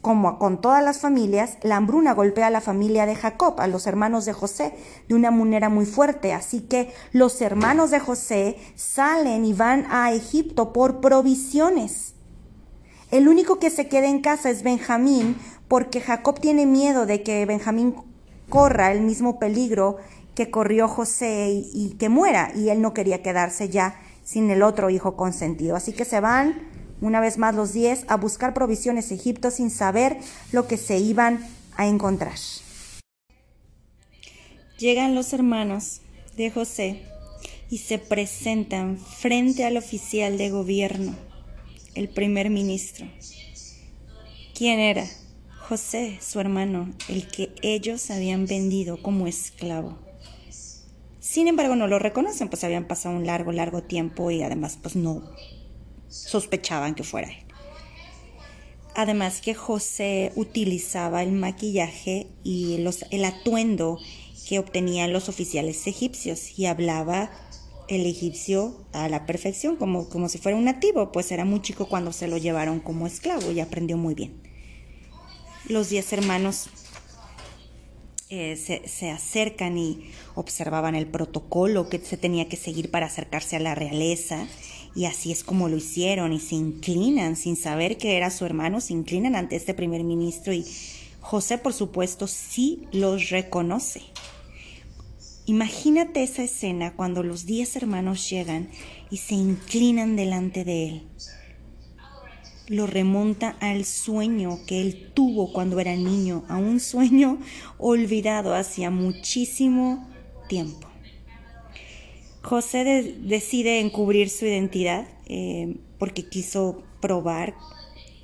como 0.01 0.39
con 0.39 0.59
todas 0.59 0.83
las 0.83 0.99
familias, 0.99 1.57
la 1.61 1.77
hambruna 1.77 2.13
golpea 2.13 2.47
a 2.47 2.51
la 2.51 2.61
familia 2.61 3.05
de 3.05 3.15
Jacob, 3.15 3.61
a 3.61 3.67
los 3.67 3.85
hermanos 3.85 4.25
de 4.25 4.33
José, 4.33 4.73
de 5.07 5.15
una 5.15 5.29
manera 5.29 5.69
muy 5.69 5.85
fuerte. 5.85 6.33
Así 6.33 6.61
que 6.61 6.91
los 7.11 7.39
hermanos 7.41 7.91
de 7.91 7.99
José 7.99 8.57
salen 8.75 9.45
y 9.45 9.53
van 9.53 9.85
a 9.91 10.11
Egipto 10.11 10.73
por 10.73 11.01
provisiones. 11.01 12.15
El 13.11 13.27
único 13.27 13.59
que 13.59 13.69
se 13.69 13.87
queda 13.87 14.07
en 14.07 14.21
casa 14.21 14.49
es 14.49 14.63
Benjamín, 14.63 15.35
porque 15.71 16.01
Jacob 16.01 16.37
tiene 16.41 16.65
miedo 16.65 17.05
de 17.05 17.23
que 17.23 17.45
Benjamín 17.45 17.95
corra 18.49 18.91
el 18.91 18.99
mismo 18.99 19.39
peligro 19.39 19.95
que 20.35 20.51
corrió 20.51 20.89
José 20.89 21.63
y, 21.73 21.95
que 21.97 22.09
muera, 22.09 22.51
y 22.53 22.67
él 22.67 22.81
no 22.81 22.93
quería 22.93 23.23
quedarse 23.23 23.69
ya 23.69 23.97
sin 24.21 24.51
el 24.51 24.63
otro 24.63 24.89
hijo 24.89 25.15
consentido. 25.15 25.77
Así 25.77 25.93
que 25.93 26.03
se 26.03 26.19
van 26.19 26.67
una 26.99 27.21
vez 27.21 27.37
más 27.37 27.55
los 27.55 27.71
diez, 27.71 28.03
a 28.09 28.17
buscar 28.17 28.53
provisiones 28.53 29.11
a 29.11 29.13
Egipto 29.13 29.49
sin 29.49 29.69
saber 29.69 30.17
lo 30.51 30.67
que 30.67 30.75
se 30.75 30.97
iban 30.97 31.39
a 31.77 31.87
encontrar. 31.87 32.35
Llegan 34.77 35.15
los 35.15 35.31
hermanos 35.31 36.01
de 36.35 36.51
José 36.51 37.05
y 37.69 37.77
se 37.77 37.97
presentan 37.97 38.97
frente 38.97 39.63
al 39.63 39.77
oficial 39.77 40.37
de 40.37 40.49
gobierno, 40.49 41.15
el 41.95 42.09
primer 42.09 42.49
ministro. 42.49 43.07
¿Quién 44.53 44.81
era? 44.81 45.05
José, 45.71 46.19
su 46.19 46.41
hermano, 46.41 46.93
el 47.07 47.27
que 47.27 47.53
ellos 47.61 48.11
habían 48.11 48.45
vendido 48.45 49.01
como 49.01 49.25
esclavo. 49.25 49.97
Sin 51.21 51.47
embargo, 51.47 51.77
no 51.77 51.87
lo 51.87 51.97
reconocen, 51.97 52.49
pues 52.49 52.65
habían 52.65 52.89
pasado 52.89 53.15
un 53.15 53.25
largo, 53.25 53.53
largo 53.53 53.81
tiempo 53.81 54.31
y 54.31 54.43
además, 54.43 54.77
pues 54.81 54.97
no 54.97 55.23
sospechaban 56.09 56.93
que 56.93 57.05
fuera 57.05 57.29
él. 57.29 57.37
Además 58.95 59.39
que 59.39 59.53
José 59.53 60.33
utilizaba 60.35 61.23
el 61.23 61.31
maquillaje 61.31 62.27
y 62.43 62.79
los, 62.79 63.05
el 63.09 63.23
atuendo 63.23 63.97
que 64.49 64.59
obtenían 64.59 65.13
los 65.13 65.29
oficiales 65.29 65.87
egipcios 65.87 66.59
y 66.59 66.65
hablaba 66.65 67.31
el 67.87 68.05
egipcio 68.05 68.75
a 68.91 69.07
la 69.07 69.25
perfección, 69.25 69.77
como, 69.77 70.09
como 70.09 70.27
si 70.27 70.37
fuera 70.37 70.57
un 70.57 70.65
nativo, 70.65 71.13
pues 71.13 71.31
era 71.31 71.45
muy 71.45 71.61
chico 71.61 71.87
cuando 71.87 72.11
se 72.11 72.27
lo 72.27 72.35
llevaron 72.35 72.81
como 72.81 73.07
esclavo 73.07 73.53
y 73.53 73.61
aprendió 73.61 73.95
muy 73.95 74.15
bien. 74.15 74.50
Los 75.67 75.89
diez 75.89 76.11
hermanos 76.13 76.69
eh, 78.29 78.55
se, 78.55 78.87
se, 78.87 79.11
acercan 79.11 79.77
y 79.77 80.11
observaban 80.35 80.95
el 80.95 81.07
protocolo 81.07 81.89
que 81.89 81.99
se 81.99 82.17
tenía 82.17 82.47
que 82.47 82.57
seguir 82.57 82.89
para 82.89 83.07
acercarse 83.07 83.57
a 83.57 83.59
la 83.59 83.75
realeza 83.75 84.47
y 84.95 85.05
así 85.05 85.31
es 85.31 85.43
como 85.43 85.69
lo 85.69 85.77
hicieron 85.77 86.33
y 86.33 86.39
se 86.39 86.55
inclinan 86.55 87.35
sin 87.35 87.55
saber 87.55 87.97
que 87.97 88.17
era 88.17 88.29
su 88.29 88.45
hermano, 88.45 88.81
se 88.81 88.93
inclinan 88.93 89.35
ante 89.35 89.55
este 89.55 89.73
primer 89.73 90.03
ministro 90.03 90.53
y 90.53 90.65
José 91.19 91.57
por 91.57 91.73
supuesto 91.73 92.27
sí 92.27 92.87
los 92.91 93.29
reconoce. 93.29 94.01
Imagínate 95.45 96.23
esa 96.23 96.43
escena 96.43 96.93
cuando 96.95 97.23
los 97.23 97.45
diez 97.45 97.75
hermanos 97.75 98.29
llegan 98.29 98.69
y 99.09 99.17
se 99.17 99.35
inclinan 99.35 100.15
delante 100.15 100.63
de 100.63 100.87
él. 100.87 101.07
Lo 102.71 102.87
remonta 102.87 103.57
al 103.59 103.83
sueño 103.83 104.59
que 104.65 104.79
él 104.79 105.11
tuvo 105.13 105.51
cuando 105.51 105.77
era 105.81 105.93
niño, 105.93 106.45
a 106.47 106.55
un 106.55 106.79
sueño 106.79 107.37
olvidado 107.77 108.55
hacía 108.55 108.89
muchísimo 108.89 110.07
tiempo. 110.47 110.87
José 112.41 113.17
decide 113.23 113.81
encubrir 113.81 114.29
su 114.29 114.45
identidad 114.45 115.05
eh, 115.25 115.75
porque 115.99 116.29
quiso 116.29 116.81
probar 117.01 117.55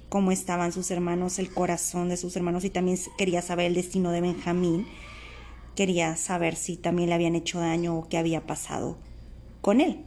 cómo 0.08 0.32
estaban 0.32 0.72
sus 0.72 0.92
hermanos, 0.92 1.40
el 1.40 1.54
corazón 1.54 2.08
de 2.08 2.16
sus 2.16 2.34
hermanos 2.38 2.64
y 2.64 2.70
también 2.70 2.98
quería 3.18 3.42
saber 3.42 3.66
el 3.66 3.74
destino 3.74 4.12
de 4.12 4.22
Benjamín. 4.22 4.88
Quería 5.76 6.16
saber 6.16 6.56
si 6.56 6.78
también 6.78 7.10
le 7.10 7.16
habían 7.16 7.36
hecho 7.36 7.60
daño 7.60 7.98
o 7.98 8.08
qué 8.08 8.18
había 8.18 8.48
pasado 8.48 8.98
con 9.60 9.82
él. 9.82 10.07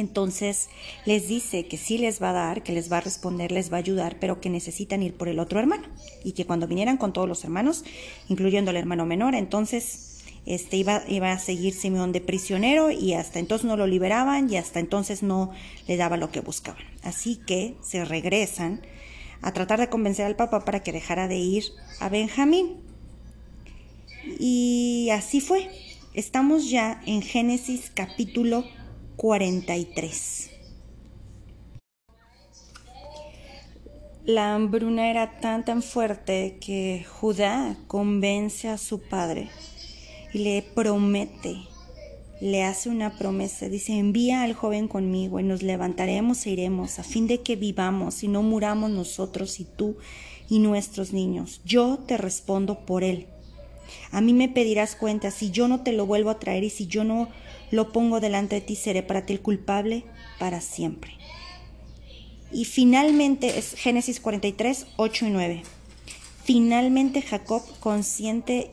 Entonces 0.00 0.68
les 1.06 1.28
dice 1.28 1.66
que 1.66 1.76
sí 1.76 1.98
les 1.98 2.20
va 2.22 2.30
a 2.30 2.34
dar, 2.34 2.62
que 2.62 2.72
les 2.72 2.90
va 2.90 2.98
a 2.98 3.00
responder, 3.00 3.52
les 3.52 3.72
va 3.72 3.76
a 3.76 3.80
ayudar, 3.80 4.16
pero 4.18 4.40
que 4.40 4.50
necesitan 4.50 5.02
ir 5.02 5.14
por 5.14 5.28
el 5.28 5.38
otro 5.38 5.60
hermano 5.60 5.86
y 6.24 6.32
que 6.32 6.46
cuando 6.46 6.66
vinieran 6.66 6.96
con 6.96 7.12
todos 7.12 7.28
los 7.28 7.44
hermanos, 7.44 7.84
incluyendo 8.28 8.70
el 8.70 8.76
hermano 8.76 9.06
menor, 9.06 9.34
entonces 9.34 10.10
este, 10.46 10.78
iba, 10.78 11.02
iba 11.08 11.32
a 11.32 11.38
seguir 11.38 11.74
Simeón 11.74 12.12
de 12.12 12.20
prisionero 12.20 12.90
y 12.90 13.14
hasta 13.14 13.38
entonces 13.38 13.66
no 13.66 13.76
lo 13.76 13.86
liberaban 13.86 14.52
y 14.52 14.56
hasta 14.56 14.80
entonces 14.80 15.22
no 15.22 15.52
le 15.86 15.96
daba 15.96 16.16
lo 16.16 16.30
que 16.30 16.40
buscaban. 16.40 16.82
Así 17.02 17.36
que 17.36 17.76
se 17.82 18.04
regresan 18.04 18.80
a 19.42 19.52
tratar 19.52 19.80
de 19.80 19.88
convencer 19.88 20.26
al 20.26 20.36
Papa 20.36 20.64
para 20.64 20.82
que 20.82 20.92
dejara 20.92 21.28
de 21.28 21.36
ir 21.36 21.64
a 22.00 22.08
Benjamín. 22.08 22.76
Y 24.38 25.08
así 25.12 25.40
fue. 25.40 25.70
Estamos 26.12 26.68
ya 26.68 27.00
en 27.06 27.22
Génesis 27.22 27.90
capítulo 27.94 28.64
43. 29.20 30.50
La 34.24 34.54
hambruna 34.54 35.10
era 35.10 35.40
tan 35.40 35.62
tan 35.62 35.82
fuerte 35.82 36.56
que 36.58 37.04
Judá 37.06 37.76
convence 37.86 38.68
a 38.68 38.78
su 38.78 39.02
padre 39.02 39.50
y 40.32 40.38
le 40.38 40.62
promete, 40.62 41.58
le 42.40 42.64
hace 42.64 42.88
una 42.88 43.18
promesa, 43.18 43.68
dice, 43.68 43.92
envía 43.98 44.42
al 44.42 44.54
joven 44.54 44.88
conmigo 44.88 45.38
y 45.38 45.42
nos 45.42 45.62
levantaremos 45.62 46.46
e 46.46 46.52
iremos 46.52 46.98
a 46.98 47.02
fin 47.02 47.26
de 47.26 47.42
que 47.42 47.56
vivamos 47.56 48.22
y 48.22 48.28
no 48.28 48.42
muramos 48.42 48.90
nosotros 48.90 49.60
y 49.60 49.66
tú 49.66 49.98
y 50.48 50.60
nuestros 50.60 51.12
niños. 51.12 51.60
Yo 51.66 51.98
te 51.98 52.16
respondo 52.16 52.86
por 52.86 53.04
él. 53.04 53.26
A 54.12 54.22
mí 54.22 54.32
me 54.32 54.48
pedirás 54.48 54.96
cuenta 54.96 55.30
si 55.30 55.50
yo 55.50 55.68
no 55.68 55.82
te 55.82 55.92
lo 55.92 56.06
vuelvo 56.06 56.30
a 56.30 56.38
traer 56.38 56.64
y 56.64 56.70
si 56.70 56.86
yo 56.86 57.04
no 57.04 57.28
lo 57.70 57.92
pongo 57.92 58.20
delante 58.20 58.56
de 58.56 58.60
ti, 58.60 58.76
seré 58.76 59.02
para 59.02 59.26
ti 59.26 59.32
el 59.32 59.40
culpable 59.40 60.04
para 60.38 60.60
siempre. 60.60 61.12
Y 62.52 62.64
finalmente 62.64 63.58
es 63.58 63.74
Génesis 63.74 64.20
43, 64.20 64.86
8 64.96 65.26
y 65.26 65.30
9. 65.30 65.62
Finalmente 66.44 67.22
Jacob 67.22 67.62
consiente 67.78 68.70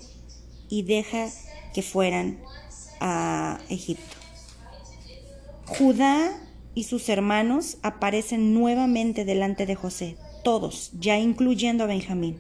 y 0.70 0.82
deja 0.82 1.28
que 1.74 1.84
fueran 1.84 2.40
a 3.00 3.60
Egipto. 3.70 4.16
Judá 5.66 6.32
y 6.74 6.86
sus 6.86 7.10
hermanos 7.10 7.78
aparecen 7.84 8.54
nuevamente 8.54 9.26
delante 9.26 9.66
de 9.66 9.76
José, 9.76 10.16
todos, 10.44 10.92
ya 11.00 11.20
incluyendo 11.20 11.84
a 11.84 11.88
Benjamín. 11.88 12.40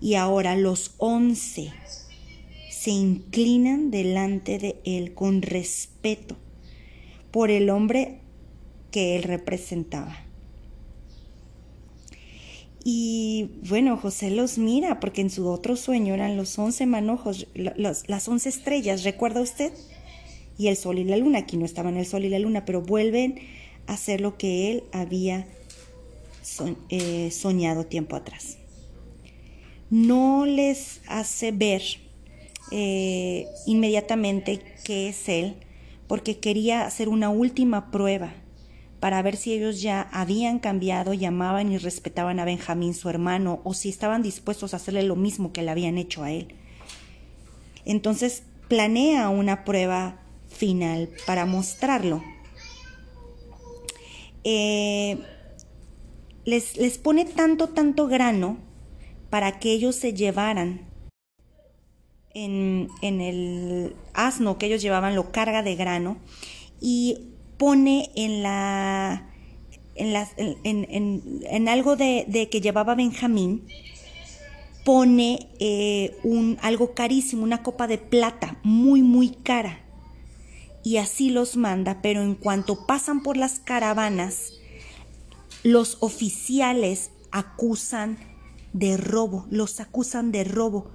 Y 0.00 0.14
ahora 0.14 0.56
los 0.56 0.94
once 0.98 1.72
se 2.80 2.92
inclinan 2.92 3.90
delante 3.90 4.58
de 4.58 4.80
él 4.86 5.12
con 5.12 5.42
respeto 5.42 6.38
por 7.30 7.50
el 7.50 7.68
hombre 7.68 8.20
que 8.90 9.16
él 9.16 9.22
representaba. 9.22 10.16
Y 12.82 13.50
bueno, 13.68 13.98
José 13.98 14.30
los 14.30 14.56
mira 14.56 14.98
porque 14.98 15.20
en 15.20 15.28
su 15.28 15.46
otro 15.46 15.76
sueño 15.76 16.14
eran 16.14 16.38
los 16.38 16.58
once 16.58 16.86
manojos, 16.86 17.48
las 17.54 18.28
once 18.28 18.48
estrellas, 18.48 19.04
¿recuerda 19.04 19.42
usted? 19.42 19.74
Y 20.56 20.68
el 20.68 20.76
sol 20.76 20.98
y 20.98 21.04
la 21.04 21.18
luna, 21.18 21.40
aquí 21.40 21.58
no 21.58 21.66
estaban 21.66 21.98
el 21.98 22.06
sol 22.06 22.24
y 22.24 22.30
la 22.30 22.38
luna, 22.38 22.64
pero 22.64 22.80
vuelven 22.80 23.40
a 23.88 23.92
hacer 23.92 24.22
lo 24.22 24.38
que 24.38 24.70
él 24.70 24.84
había 24.92 25.46
eh, 26.88 27.30
soñado 27.30 27.84
tiempo 27.84 28.16
atrás. 28.16 28.56
No 29.90 30.46
les 30.46 31.02
hace 31.08 31.52
ver 31.52 31.82
eh, 32.70 33.46
inmediatamente 33.66 34.62
qué 34.84 35.08
es 35.08 35.28
él, 35.28 35.56
porque 36.06 36.38
quería 36.38 36.86
hacer 36.86 37.08
una 37.08 37.30
última 37.30 37.90
prueba 37.90 38.32
para 39.00 39.22
ver 39.22 39.36
si 39.36 39.54
ellos 39.54 39.80
ya 39.80 40.08
habían 40.12 40.58
cambiado 40.58 41.14
y 41.14 41.24
amaban 41.24 41.72
y 41.72 41.78
respetaban 41.78 42.38
a 42.38 42.44
Benjamín, 42.44 42.94
su 42.94 43.08
hermano, 43.08 43.60
o 43.64 43.72
si 43.72 43.88
estaban 43.88 44.22
dispuestos 44.22 44.72
a 44.72 44.76
hacerle 44.76 45.02
lo 45.02 45.16
mismo 45.16 45.52
que 45.52 45.62
le 45.62 45.70
habían 45.70 45.96
hecho 45.96 46.22
a 46.22 46.30
él. 46.30 46.54
Entonces 47.86 48.42
planea 48.68 49.30
una 49.30 49.64
prueba 49.64 50.20
final 50.48 51.08
para 51.26 51.46
mostrarlo. 51.46 52.22
Eh, 54.44 55.18
les, 56.44 56.76
les 56.76 56.98
pone 56.98 57.24
tanto, 57.24 57.70
tanto 57.70 58.06
grano 58.06 58.58
para 59.30 59.58
que 59.58 59.72
ellos 59.72 59.96
se 59.96 60.12
llevaran 60.12 60.89
en, 62.34 62.88
en, 63.02 63.20
el 63.20 63.96
asno 64.14 64.58
que 64.58 64.66
ellos 64.66 64.82
llevaban, 64.82 65.14
lo 65.14 65.32
carga 65.32 65.62
de 65.62 65.76
grano 65.76 66.18
y 66.80 67.28
pone 67.58 68.10
en 68.14 68.42
la 68.42 69.26
en, 69.94 70.56
en, 70.64 71.42
en, 71.44 71.68
algo 71.68 71.96
de, 71.96 72.48
que 72.50 72.60
llevaba 72.60 72.94
Benjamín, 72.94 73.66
pone 74.84 75.50
eh, 75.58 76.16
un, 76.22 76.58
algo 76.62 76.94
carísimo, 76.94 77.42
una 77.42 77.62
copa 77.62 77.86
de 77.86 77.98
plata, 77.98 78.58
muy, 78.62 79.02
muy 79.02 79.30
cara. 79.30 79.80
Y 80.82 80.96
así 80.96 81.28
los 81.28 81.56
manda, 81.56 82.00
pero 82.00 82.22
en 82.22 82.34
cuanto 82.34 82.86
pasan 82.86 83.22
por 83.22 83.36
las 83.36 83.58
caravanas, 83.58 84.54
los 85.62 85.98
oficiales 86.00 87.10
acusan 87.30 88.18
de 88.72 88.96
robo, 88.96 89.46
los 89.50 89.80
acusan 89.80 90.32
de 90.32 90.44
robo 90.44 90.90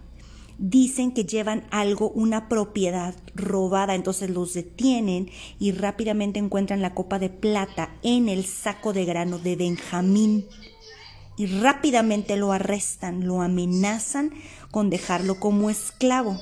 dicen 0.58 1.12
que 1.12 1.26
llevan 1.26 1.66
algo, 1.72 2.10
una 2.12 2.48
propiedad 2.50 3.16
robada, 3.34 3.96
entonces 3.96 4.30
los 4.30 4.54
detienen 4.54 5.30
y 5.60 5.72
rápidamente 5.72 6.40
encuentran 6.40 6.82
la 6.82 6.94
copa 6.94 7.20
de 7.20 7.30
plata 7.30 7.96
en 8.04 8.30
el 8.30 8.46
saco 8.46 8.94
de 8.94 9.06
grano 9.06 9.40
de 9.40 9.56
Benjamín 9.56 10.46
y 11.38 11.48
rápidamente 11.48 12.38
lo 12.38 12.52
arrestan, 12.52 13.28
lo 13.28 13.42
amenazan 13.42 14.32
con 14.72 14.90
dejarlo 14.90 15.40
como 15.40 15.70
esclavo. 15.70 16.40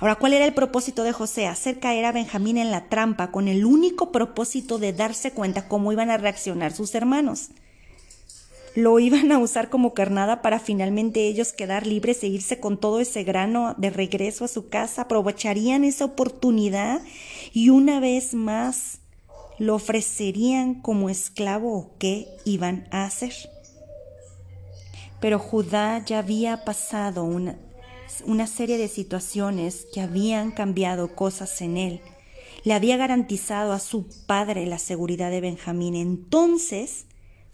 Ahora, 0.00 0.14
¿cuál 0.14 0.32
era 0.32 0.44
el 0.44 0.54
propósito 0.54 1.02
de 1.02 1.12
José? 1.12 1.48
Hacer 1.48 1.80
caer 1.80 2.04
a 2.04 2.12
Benjamín 2.12 2.56
en 2.56 2.70
la 2.70 2.88
trampa 2.88 3.32
con 3.32 3.48
el 3.48 3.64
único 3.64 4.12
propósito 4.12 4.78
de 4.78 4.92
darse 4.92 5.32
cuenta 5.32 5.66
cómo 5.66 5.92
iban 5.92 6.10
a 6.10 6.16
reaccionar 6.16 6.72
sus 6.72 6.94
hermanos 6.94 7.50
lo 8.74 8.98
iban 8.98 9.32
a 9.32 9.38
usar 9.38 9.70
como 9.70 9.94
carnada 9.94 10.42
para 10.42 10.60
finalmente 10.60 11.26
ellos 11.26 11.52
quedar 11.52 11.86
libres 11.86 12.22
e 12.22 12.28
irse 12.28 12.60
con 12.60 12.78
todo 12.78 13.00
ese 13.00 13.24
grano 13.24 13.74
de 13.78 13.90
regreso 13.90 14.44
a 14.44 14.48
su 14.48 14.68
casa, 14.68 15.02
aprovecharían 15.02 15.84
esa 15.84 16.04
oportunidad 16.04 17.00
y 17.52 17.70
una 17.70 18.00
vez 18.00 18.34
más 18.34 19.00
lo 19.58 19.74
ofrecerían 19.74 20.80
como 20.80 21.10
esclavo 21.10 21.76
o 21.76 21.90
qué 21.98 22.28
iban 22.44 22.86
a 22.90 23.04
hacer. 23.04 23.34
Pero 25.20 25.38
Judá 25.38 26.04
ya 26.04 26.20
había 26.20 26.64
pasado 26.64 27.24
una, 27.24 27.58
una 28.24 28.46
serie 28.46 28.78
de 28.78 28.88
situaciones 28.88 29.86
que 29.92 30.00
habían 30.00 30.52
cambiado 30.52 31.16
cosas 31.16 31.60
en 31.60 31.76
él. 31.76 32.00
Le 32.62 32.74
había 32.74 32.96
garantizado 32.96 33.72
a 33.72 33.80
su 33.80 34.06
padre 34.26 34.66
la 34.66 34.78
seguridad 34.78 35.30
de 35.30 35.40
Benjamín. 35.40 35.96
Entonces, 35.96 37.06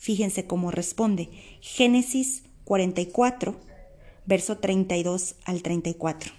Fíjense 0.04 0.46
cómo 0.46 0.70
responde. 0.70 1.30
Génesis 1.62 2.42
44, 2.64 3.56
verso 4.26 4.58
32 4.58 5.36
al 5.46 5.62
34. 5.62 6.30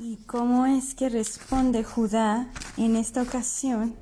¿Y 0.00 0.16
cómo 0.26 0.66
es 0.66 0.96
que 0.96 1.08
responde 1.08 1.84
Judá 1.84 2.50
en 2.76 2.96
esta 2.96 3.22
ocasión 3.22 3.94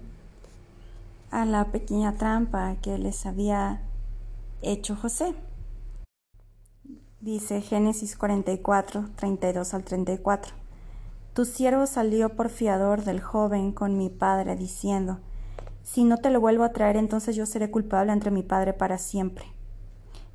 a 1.31 1.45
la 1.45 1.71
pequeña 1.71 2.17
trampa 2.17 2.77
que 2.81 2.97
les 2.97 3.27
había 3.27 3.83
hecho 4.63 4.97
José? 4.97 5.35
Dice 7.21 7.61
Génesis 7.61 8.17
44, 8.17 9.11
32 9.17 9.75
al 9.75 9.85
34. 9.85 10.55
Tu 11.35 11.45
siervo 11.45 11.87
salió 11.87 12.37
por 12.37 12.49
fiador 12.49 13.05
del 13.05 13.21
joven 13.21 13.71
con 13.71 13.99
mi 13.99 14.09
padre, 14.09 14.57
diciendo, 14.57 15.21
si 15.85 16.03
no 16.03 16.17
te 16.17 16.31
lo 16.31 16.41
vuelvo 16.41 16.65
a 16.65 16.73
traer, 16.73 16.97
entonces 16.97 17.37
yo 17.37 17.45
seré 17.45 17.71
culpable 17.71 18.11
ante 18.11 18.31
mi 18.31 18.43
Padre 18.43 18.73
para 18.73 18.97
siempre. 18.97 19.45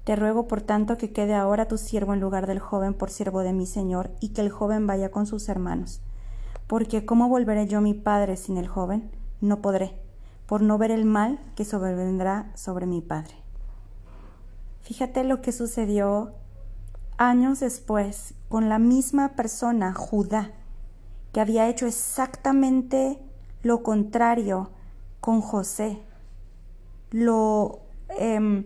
Te 0.03 0.15
ruego, 0.15 0.47
por 0.47 0.61
tanto, 0.61 0.95
que 0.95 1.11
quede 1.11 1.33
ahora 1.33 1.67
tu 1.67 1.77
siervo 1.77 2.13
en 2.13 2.19
lugar 2.19 2.45
del 2.45 2.59
joven 2.59 2.93
por 2.93 3.09
siervo 3.09 3.41
de 3.41 3.51
mi 3.51 3.65
Señor, 3.65 4.11
y 4.21 4.29
que 4.29 4.41
el 4.41 4.51
joven 4.51 4.85
vaya 4.85 5.09
con 5.09 5.25
sus 5.25 5.49
hermanos. 5.49 6.01
Porque 6.67 7.03
¿cómo 7.03 7.29
volveré 7.29 7.67
yo 7.67 7.81
mi 7.81 7.95
Padre 7.95 8.37
sin 8.37 8.57
el 8.57 8.67
joven? 8.67 9.09
No 9.41 9.59
podré, 9.59 9.99
por 10.45 10.61
no 10.61 10.77
ver 10.77 10.91
el 10.91 11.05
mal 11.05 11.39
que 11.55 11.65
sobrevendrá 11.65 12.51
sobre 12.55 12.85
mi 12.85 13.01
Padre. 13.01 13.33
Fíjate 14.81 15.23
lo 15.23 15.41
que 15.41 15.51
sucedió 15.51 16.35
años 17.17 17.59
después 17.59 18.35
con 18.49 18.69
la 18.69 18.77
misma 18.77 19.29
persona, 19.29 19.95
Judá, 19.95 20.51
que 21.33 21.41
había 21.41 21.67
hecho 21.67 21.87
exactamente 21.87 23.19
lo 23.63 23.81
contrario 23.81 24.69
con 25.19 25.41
José. 25.41 26.01
Lo 27.11 27.79
em, 28.17 28.65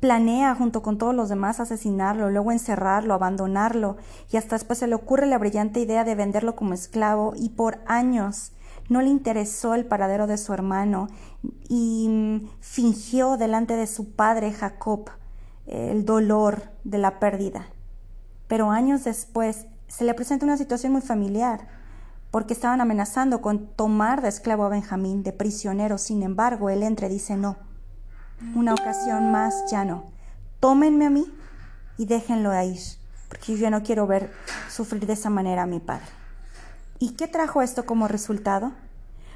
planea 0.00 0.54
junto 0.54 0.82
con 0.82 0.98
todos 0.98 1.14
los 1.14 1.28
demás 1.28 1.60
asesinarlo, 1.60 2.30
luego 2.30 2.52
encerrarlo, 2.52 3.14
abandonarlo 3.14 3.96
y 4.30 4.36
hasta 4.36 4.56
después 4.56 4.78
se 4.78 4.86
le 4.86 4.94
ocurre 4.94 5.26
la 5.26 5.38
brillante 5.38 5.80
idea 5.80 6.04
de 6.04 6.14
venderlo 6.14 6.56
como 6.56 6.74
esclavo 6.74 7.32
y 7.36 7.48
por 7.48 7.78
años 7.86 8.52
no 8.88 9.00
le 9.00 9.08
interesó 9.08 9.74
el 9.74 9.86
paradero 9.86 10.26
de 10.26 10.36
su 10.36 10.52
hermano 10.52 11.08
y 11.68 12.06
mm, 12.08 12.48
fingió 12.60 13.36
delante 13.36 13.76
de 13.76 13.86
su 13.86 14.12
padre 14.12 14.52
Jacob 14.52 15.08
el 15.66 16.04
dolor 16.04 16.64
de 16.84 16.98
la 16.98 17.18
pérdida. 17.18 17.66
Pero 18.46 18.70
años 18.70 19.04
después 19.04 19.66
se 19.88 20.04
le 20.04 20.14
presenta 20.14 20.44
una 20.44 20.58
situación 20.58 20.92
muy 20.92 21.00
familiar, 21.00 21.66
porque 22.34 22.52
estaban 22.52 22.80
amenazando 22.80 23.40
con 23.40 23.68
tomar 23.68 24.20
de 24.20 24.28
esclavo 24.28 24.64
a 24.64 24.68
Benjamín, 24.68 25.22
de 25.22 25.32
prisionero. 25.32 25.98
Sin 25.98 26.24
embargo, 26.24 26.68
él 26.68 26.82
entre 26.82 27.08
dice 27.08 27.36
no. 27.36 27.58
Una 28.56 28.74
ocasión 28.74 29.30
más 29.30 29.54
ya 29.70 29.84
no. 29.84 30.10
Tómenme 30.58 31.06
a 31.06 31.10
mí 31.10 31.32
y 31.96 32.06
déjenlo 32.06 32.50
ir, 32.60 32.80
porque 33.28 33.56
yo 33.56 33.70
no 33.70 33.84
quiero 33.84 34.08
ver 34.08 34.32
sufrir 34.68 35.06
de 35.06 35.12
esa 35.12 35.30
manera 35.30 35.62
a 35.62 35.66
mi 35.66 35.78
padre. 35.78 36.08
¿Y 36.98 37.10
qué 37.10 37.28
trajo 37.28 37.62
esto 37.62 37.86
como 37.86 38.08
resultado? 38.08 38.72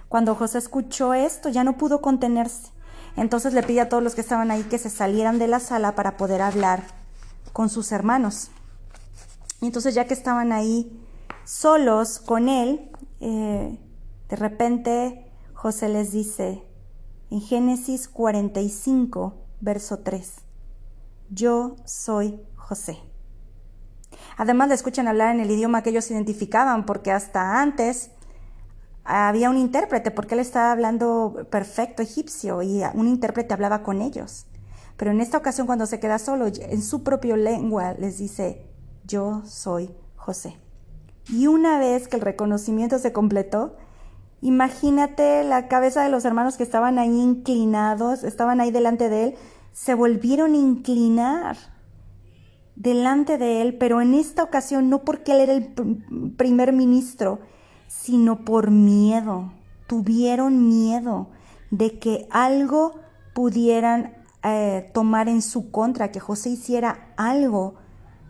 Cuando 0.09 0.35
José 0.35 0.59
escuchó 0.59 1.15
esto, 1.15 1.51
ya 1.51 1.63
no 1.63 1.77
pudo 1.77 2.01
contenerse. 2.01 2.73
Entonces 3.15 3.55
le 3.55 3.63
pide 3.63 3.83
a 3.83 3.89
todos 3.89 4.03
los 4.03 4.17
que 4.17 4.23
estaban 4.23 4.51
ahí 4.51 4.65
que 4.65 4.79
se 4.79 4.91
salieran 4.91 5.39
de 5.39 5.47
la 5.47 5.61
sala 5.61 5.95
para 5.95 6.17
poder 6.17 6.43
hablar 6.43 6.83
con 7.53 7.69
sus 7.69 7.93
hermanos. 7.93 8.51
Y 9.61 9.67
entonces 9.67 9.95
ya 9.95 10.09
que 10.09 10.15
estaban 10.15 10.51
ahí 10.51 11.01
solos 11.49 12.19
con 12.19 12.51
él, 12.51 12.91
eh, 13.21 13.81
de 14.29 14.37
repente 14.37 15.33
José 15.55 15.89
les 15.89 16.13
dice 16.13 16.63
en 17.31 17.41
Génesis 17.41 18.07
45, 18.07 19.35
verso 19.61 20.01
3, 20.01 20.35
yo 21.31 21.77
soy 21.87 22.39
José. 22.55 22.99
Además 24.37 24.69
le 24.69 24.75
escuchan 24.75 25.09
hablar 25.09 25.35
en 25.35 25.41
el 25.41 25.51
idioma 25.51 25.83
que 25.83 25.89
ellos 25.89 26.11
identificaban, 26.11 26.85
porque 26.85 27.13
hasta 27.13 27.63
antes 27.63 28.11
había 29.05 29.49
un 29.49 29.57
intérprete, 29.57 30.11
porque 30.11 30.35
él 30.35 30.41
estaba 30.41 30.71
hablando 30.71 31.47
perfecto 31.51 32.03
egipcio 32.03 32.61
y 32.61 32.83
un 32.93 33.09
intérprete 33.09 33.55
hablaba 33.55 33.83
con 33.83 34.03
ellos. 34.03 34.47
Pero 34.99 35.13
en 35.13 35.23
esta 35.23 35.39
ocasión, 35.39 35.67
cuando 35.67 35.87
se 35.87 35.99
queda 35.99 36.19
solo, 36.19 36.47
en 36.47 36.83
su 36.83 37.03
propia 37.03 37.39
lengua 37.39 37.95
les 37.95 38.19
dice, 38.19 38.67
yo 39.07 39.43
soy 39.47 39.95
José. 40.17 40.68
Y 41.29 41.47
una 41.47 41.79
vez 41.79 42.09
que 42.09 42.17
el 42.17 42.23
reconocimiento 42.23 42.99
se 42.99 43.13
completó, 43.13 43.77
imagínate 44.41 45.45
la 45.45 45.69
cabeza 45.69 46.03
de 46.03 46.09
los 46.09 46.25
hermanos 46.25 46.57
que 46.57 46.63
estaban 46.63 46.99
ahí 46.99 47.21
inclinados, 47.21 48.25
estaban 48.25 48.61
ahí 48.61 48.71
delante 48.71 49.09
de 49.09 49.25
él, 49.25 49.35
se 49.73 49.95
volvieron 49.95 50.55
a 50.55 50.57
inclinar 50.57 51.57
delante 52.77 53.39
de 53.39 53.61
él, 53.61 53.77
pero 53.77 54.01
en 54.01 54.15
esta 54.15 54.43
ocasión 54.43 54.89
no 54.89 55.03
porque 55.03 55.33
él 55.33 55.41
era 55.41 55.53
el 55.53 56.35
primer 56.37 56.73
ministro, 56.73 57.41
sino 57.89 58.45
por 58.45 58.71
miedo. 58.71 59.53
Tuvieron 59.87 60.69
miedo 60.69 61.29
de 61.71 61.99
que 61.99 62.27
algo 62.31 63.01
pudieran 63.35 64.15
eh, 64.43 64.91
tomar 64.95 65.29
en 65.29 65.43
su 65.43 65.71
contra, 65.71 66.11
que 66.13 66.21
José 66.21 66.51
hiciera 66.51 67.13
algo 67.17 67.75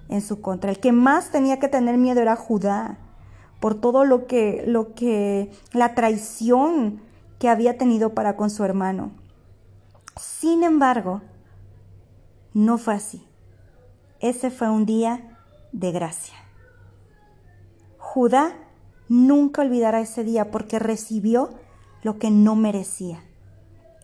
en 0.09 0.21
su 0.21 0.41
contra. 0.41 0.71
El 0.71 0.81
que 0.81 0.93
más 0.93 1.31
tenía 1.31 1.59
que 1.59 1.69
tener 1.69 1.99
miedo 1.99 2.21
era 2.21 2.37
Judá, 2.37 2.99
por 3.61 3.75
todo 3.75 4.05
lo 4.05 4.27
que, 4.27 4.65
lo 4.67 4.95
que, 4.95 5.51
la 5.73 5.95
traición 5.95 7.01
que 7.39 7.49
había 7.49 7.77
tenido 7.79 8.15
para 8.15 8.37
con 8.37 8.51
su 8.51 8.65
hermano. 8.65 9.13
Sin 10.17 10.63
embargo, 10.63 11.23
no 12.55 12.79
fue 12.79 12.95
así. 12.95 13.27
Ese 14.21 14.51
fue 14.51 14.69
un 14.71 14.87
día 14.87 15.39
de 15.73 15.93
gracia. 15.93 16.35
Judá 17.99 18.53
nunca 19.09 19.63
olvidará 19.63 20.01
ese 20.01 20.25
día 20.25 20.51
porque 20.51 20.79
recibió 20.79 21.51
lo 22.03 22.19
que 22.19 22.31
no 22.31 22.57
merecía. 22.57 23.25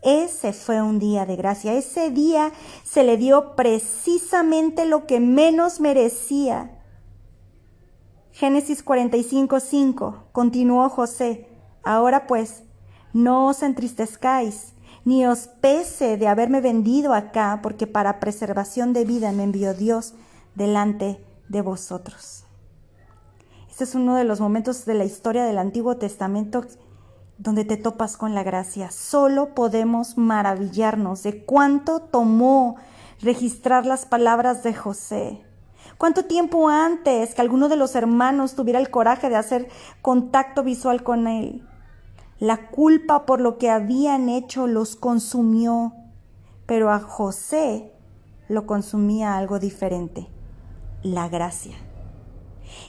Ese 0.05 0.53
fue 0.53 0.83
un 0.83 0.99
día 0.99 1.25
de 1.25 1.35
gracia. 1.35 1.73
Ese 1.73 2.11
día 2.11 2.51
se 2.83 3.03
le 3.03 3.17
dio 3.17 3.55
precisamente 3.55 4.85
lo 4.85 5.07
que 5.07 5.19
menos 5.19 5.79
merecía. 5.79 6.79
Génesis 8.31 8.83
45, 8.83 9.59
5. 9.59 10.25
Continuó 10.31 10.89
José. 10.89 11.47
Ahora 11.83 12.27
pues, 12.27 12.61
no 13.13 13.47
os 13.47 13.63
entristezcáis, 13.63 14.73
ni 15.05 15.25
os 15.25 15.47
pese 15.47 16.17
de 16.17 16.27
haberme 16.27 16.61
vendido 16.61 17.15
acá, 17.15 17.61
porque 17.63 17.87
para 17.87 18.19
preservación 18.19 18.93
de 18.93 19.05
vida 19.05 19.31
me 19.31 19.41
envió 19.41 19.73
Dios 19.73 20.13
delante 20.53 21.19
de 21.49 21.61
vosotros. 21.61 22.43
Este 23.71 23.85
es 23.85 23.95
uno 23.95 24.15
de 24.15 24.23
los 24.23 24.39
momentos 24.39 24.85
de 24.85 24.93
la 24.93 25.05
historia 25.05 25.45
del 25.45 25.57
Antiguo 25.57 25.97
Testamento 25.97 26.63
donde 27.37 27.65
te 27.65 27.77
topas 27.77 28.17
con 28.17 28.33
la 28.33 28.43
gracia. 28.43 28.91
Solo 28.91 29.53
podemos 29.53 30.17
maravillarnos 30.17 31.23
de 31.23 31.43
cuánto 31.43 31.99
tomó 31.99 32.77
registrar 33.21 33.85
las 33.85 34.05
palabras 34.05 34.63
de 34.63 34.73
José. 34.73 35.41
¿Cuánto 35.97 36.25
tiempo 36.25 36.69
antes 36.69 37.35
que 37.35 37.41
alguno 37.41 37.69
de 37.69 37.77
los 37.77 37.95
hermanos 37.95 38.55
tuviera 38.55 38.79
el 38.79 38.89
coraje 38.89 39.29
de 39.29 39.35
hacer 39.35 39.69
contacto 40.01 40.63
visual 40.63 41.03
con 41.03 41.27
él? 41.27 41.67
La 42.39 42.67
culpa 42.69 43.25
por 43.25 43.39
lo 43.39 43.57
que 43.57 43.69
habían 43.69 44.27
hecho 44.27 44.67
los 44.67 44.95
consumió, 44.95 45.93
pero 46.65 46.91
a 46.91 46.99
José 46.99 47.93
lo 48.49 48.65
consumía 48.65 49.37
algo 49.37 49.59
diferente, 49.59 50.27
la 51.01 51.29
gracia. 51.29 51.75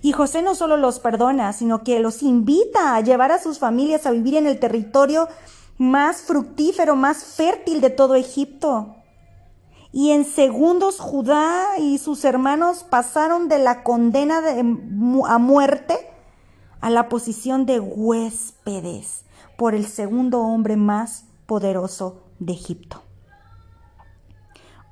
Y 0.02 0.12
José 0.12 0.42
no 0.42 0.54
solo 0.54 0.76
los 0.76 0.98
perdona, 0.98 1.52
sino 1.52 1.82
que 1.82 2.00
los 2.00 2.22
invita 2.22 2.94
a 2.94 3.00
llevar 3.00 3.32
a 3.32 3.42
sus 3.42 3.58
familias 3.58 4.06
a 4.06 4.10
vivir 4.10 4.36
en 4.36 4.46
el 4.46 4.58
territorio 4.58 5.28
más 5.78 6.22
fructífero, 6.22 6.96
más 6.96 7.24
fértil 7.24 7.80
de 7.80 7.90
todo 7.90 8.14
Egipto. 8.14 8.96
Y 9.92 10.10
en 10.10 10.24
segundos 10.24 11.00
Judá 11.00 11.78
y 11.78 11.98
sus 11.98 12.24
hermanos 12.24 12.84
pasaron 12.84 13.48
de 13.48 13.58
la 13.58 13.82
condena 13.82 14.42
a 15.26 15.38
muerte 15.38 15.96
a 16.80 16.90
la 16.90 17.08
posición 17.08 17.66
de 17.66 17.80
huéspedes 17.80 19.24
por 19.56 19.74
el 19.74 19.86
segundo 19.86 20.40
hombre 20.42 20.76
más 20.76 21.24
poderoso 21.46 22.22
de 22.38 22.52
Egipto. 22.52 23.02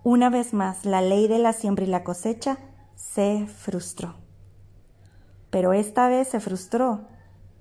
Una 0.02 0.30
vez 0.30 0.52
más, 0.52 0.84
la 0.84 1.00
ley 1.02 1.28
de 1.28 1.38
la 1.38 1.52
siembra 1.52 1.84
y 1.84 1.88
la 1.88 2.04
cosecha 2.04 2.58
se 2.94 3.46
frustró 3.46 4.23
pero 5.54 5.72
esta 5.72 6.08
vez 6.08 6.26
se 6.26 6.40
frustró 6.40 7.06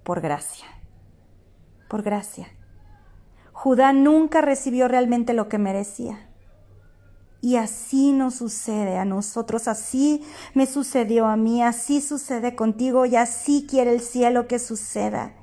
por 0.01 0.19
gracia. 0.19 0.65
Por 1.87 2.01
gracia. 2.01 2.47
Judá 3.51 3.93
nunca 3.93 4.41
recibió 4.41 4.87
realmente 4.87 5.33
lo 5.33 5.47
que 5.47 5.59
merecía. 5.59 6.27
Y 7.39 7.57
así 7.57 8.11
nos 8.11 8.33
sucede 8.33 8.97
a 8.97 9.05
nosotros, 9.05 9.67
así 9.67 10.25
me 10.55 10.65
sucedió 10.65 11.27
a 11.27 11.35
mí, 11.35 11.61
así 11.61 12.01
sucede 12.01 12.55
contigo 12.55 13.05
y 13.05 13.15
así 13.15 13.67
quiere 13.69 13.93
el 13.93 14.01
cielo 14.01 14.47
que 14.47 14.57
suceda. 14.57 15.35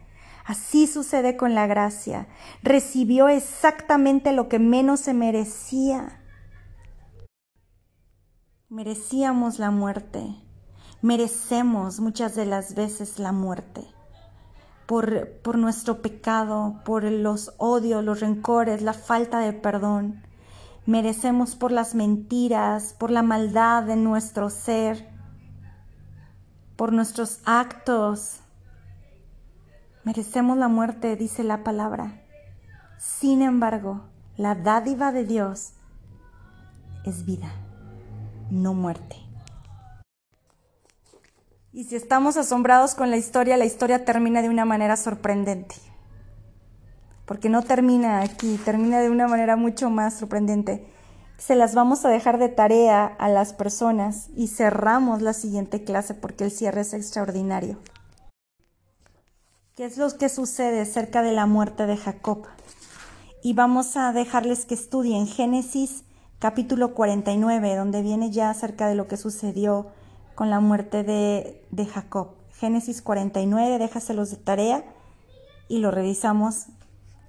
Así 0.44 0.88
sucede 0.88 1.36
con 1.36 1.54
la 1.54 1.68
gracia. 1.68 2.26
Recibió 2.64 3.28
exactamente 3.28 4.32
lo 4.32 4.48
que 4.48 4.58
menos 4.58 4.98
se 4.98 5.14
merecía. 5.14 6.20
Merecíamos 8.68 9.60
la 9.60 9.70
muerte 9.70 10.49
merecemos 11.02 12.00
muchas 12.00 12.34
de 12.34 12.46
las 12.46 12.74
veces 12.74 13.18
la 13.18 13.32
muerte 13.32 13.86
por, 14.90 15.28
por 15.42 15.56
nuestro 15.56 16.02
pecado, 16.02 16.80
por 16.84 17.04
los 17.04 17.54
odios, 17.58 18.04
los 18.04 18.18
rencores, 18.18 18.82
la 18.82 18.92
falta 18.92 19.38
de 19.38 19.52
perdón. 19.52 20.22
Merecemos 20.84 21.54
por 21.54 21.70
las 21.70 21.94
mentiras, 21.94 22.94
por 22.98 23.12
la 23.12 23.22
maldad 23.22 23.84
de 23.84 23.94
nuestro 23.94 24.50
ser, 24.50 25.08
por 26.74 26.92
nuestros 26.92 27.40
actos. 27.44 28.40
Merecemos 30.02 30.58
la 30.58 30.66
muerte, 30.66 31.14
dice 31.14 31.44
la 31.44 31.62
palabra. 31.62 32.22
Sin 32.98 33.42
embargo, 33.42 34.06
la 34.36 34.56
dádiva 34.56 35.12
de 35.12 35.24
Dios 35.24 35.74
es 37.04 37.24
vida, 37.24 37.52
no 38.50 38.74
muerte. 38.74 39.29
Y 41.72 41.84
si 41.84 41.94
estamos 41.94 42.36
asombrados 42.36 42.96
con 42.96 43.10
la 43.10 43.16
historia, 43.16 43.56
la 43.56 43.64
historia 43.64 44.04
termina 44.04 44.42
de 44.42 44.48
una 44.48 44.64
manera 44.64 44.96
sorprendente. 44.96 45.76
Porque 47.26 47.48
no 47.48 47.62
termina 47.62 48.22
aquí, 48.22 48.58
termina 48.64 48.98
de 48.98 49.08
una 49.08 49.28
manera 49.28 49.54
mucho 49.54 49.88
más 49.88 50.14
sorprendente. 50.14 50.84
Se 51.38 51.54
las 51.54 51.76
vamos 51.76 52.04
a 52.04 52.08
dejar 52.08 52.38
de 52.38 52.48
tarea 52.48 53.06
a 53.06 53.28
las 53.28 53.52
personas 53.52 54.30
y 54.34 54.48
cerramos 54.48 55.22
la 55.22 55.32
siguiente 55.32 55.84
clase 55.84 56.14
porque 56.14 56.42
el 56.42 56.50
cierre 56.50 56.80
es 56.80 56.92
extraordinario. 56.92 57.78
¿Qué 59.76 59.84
es 59.84 59.96
lo 59.96 60.10
que 60.18 60.28
sucede 60.28 60.84
cerca 60.86 61.22
de 61.22 61.32
la 61.32 61.46
muerte 61.46 61.86
de 61.86 61.96
Jacob? 61.96 62.46
Y 63.44 63.54
vamos 63.54 63.96
a 63.96 64.12
dejarles 64.12 64.66
que 64.66 64.74
estudien 64.74 65.28
Génesis 65.28 66.02
capítulo 66.40 66.94
49, 66.94 67.76
donde 67.76 68.02
viene 68.02 68.30
ya 68.30 68.50
acerca 68.50 68.88
de 68.88 68.96
lo 68.96 69.06
que 69.06 69.16
sucedió 69.16 69.92
con 70.34 70.50
la 70.50 70.60
muerte 70.60 71.04
de, 71.04 71.64
de 71.70 71.86
Jacob. 71.86 72.34
Génesis 72.52 73.02
49, 73.02 73.78
déjaselos 73.78 74.30
de 74.30 74.36
tarea 74.36 74.84
y 75.68 75.78
lo 75.78 75.90
revisamos 75.90 76.66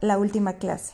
la 0.01 0.17
última 0.17 0.53
clase. 0.53 0.93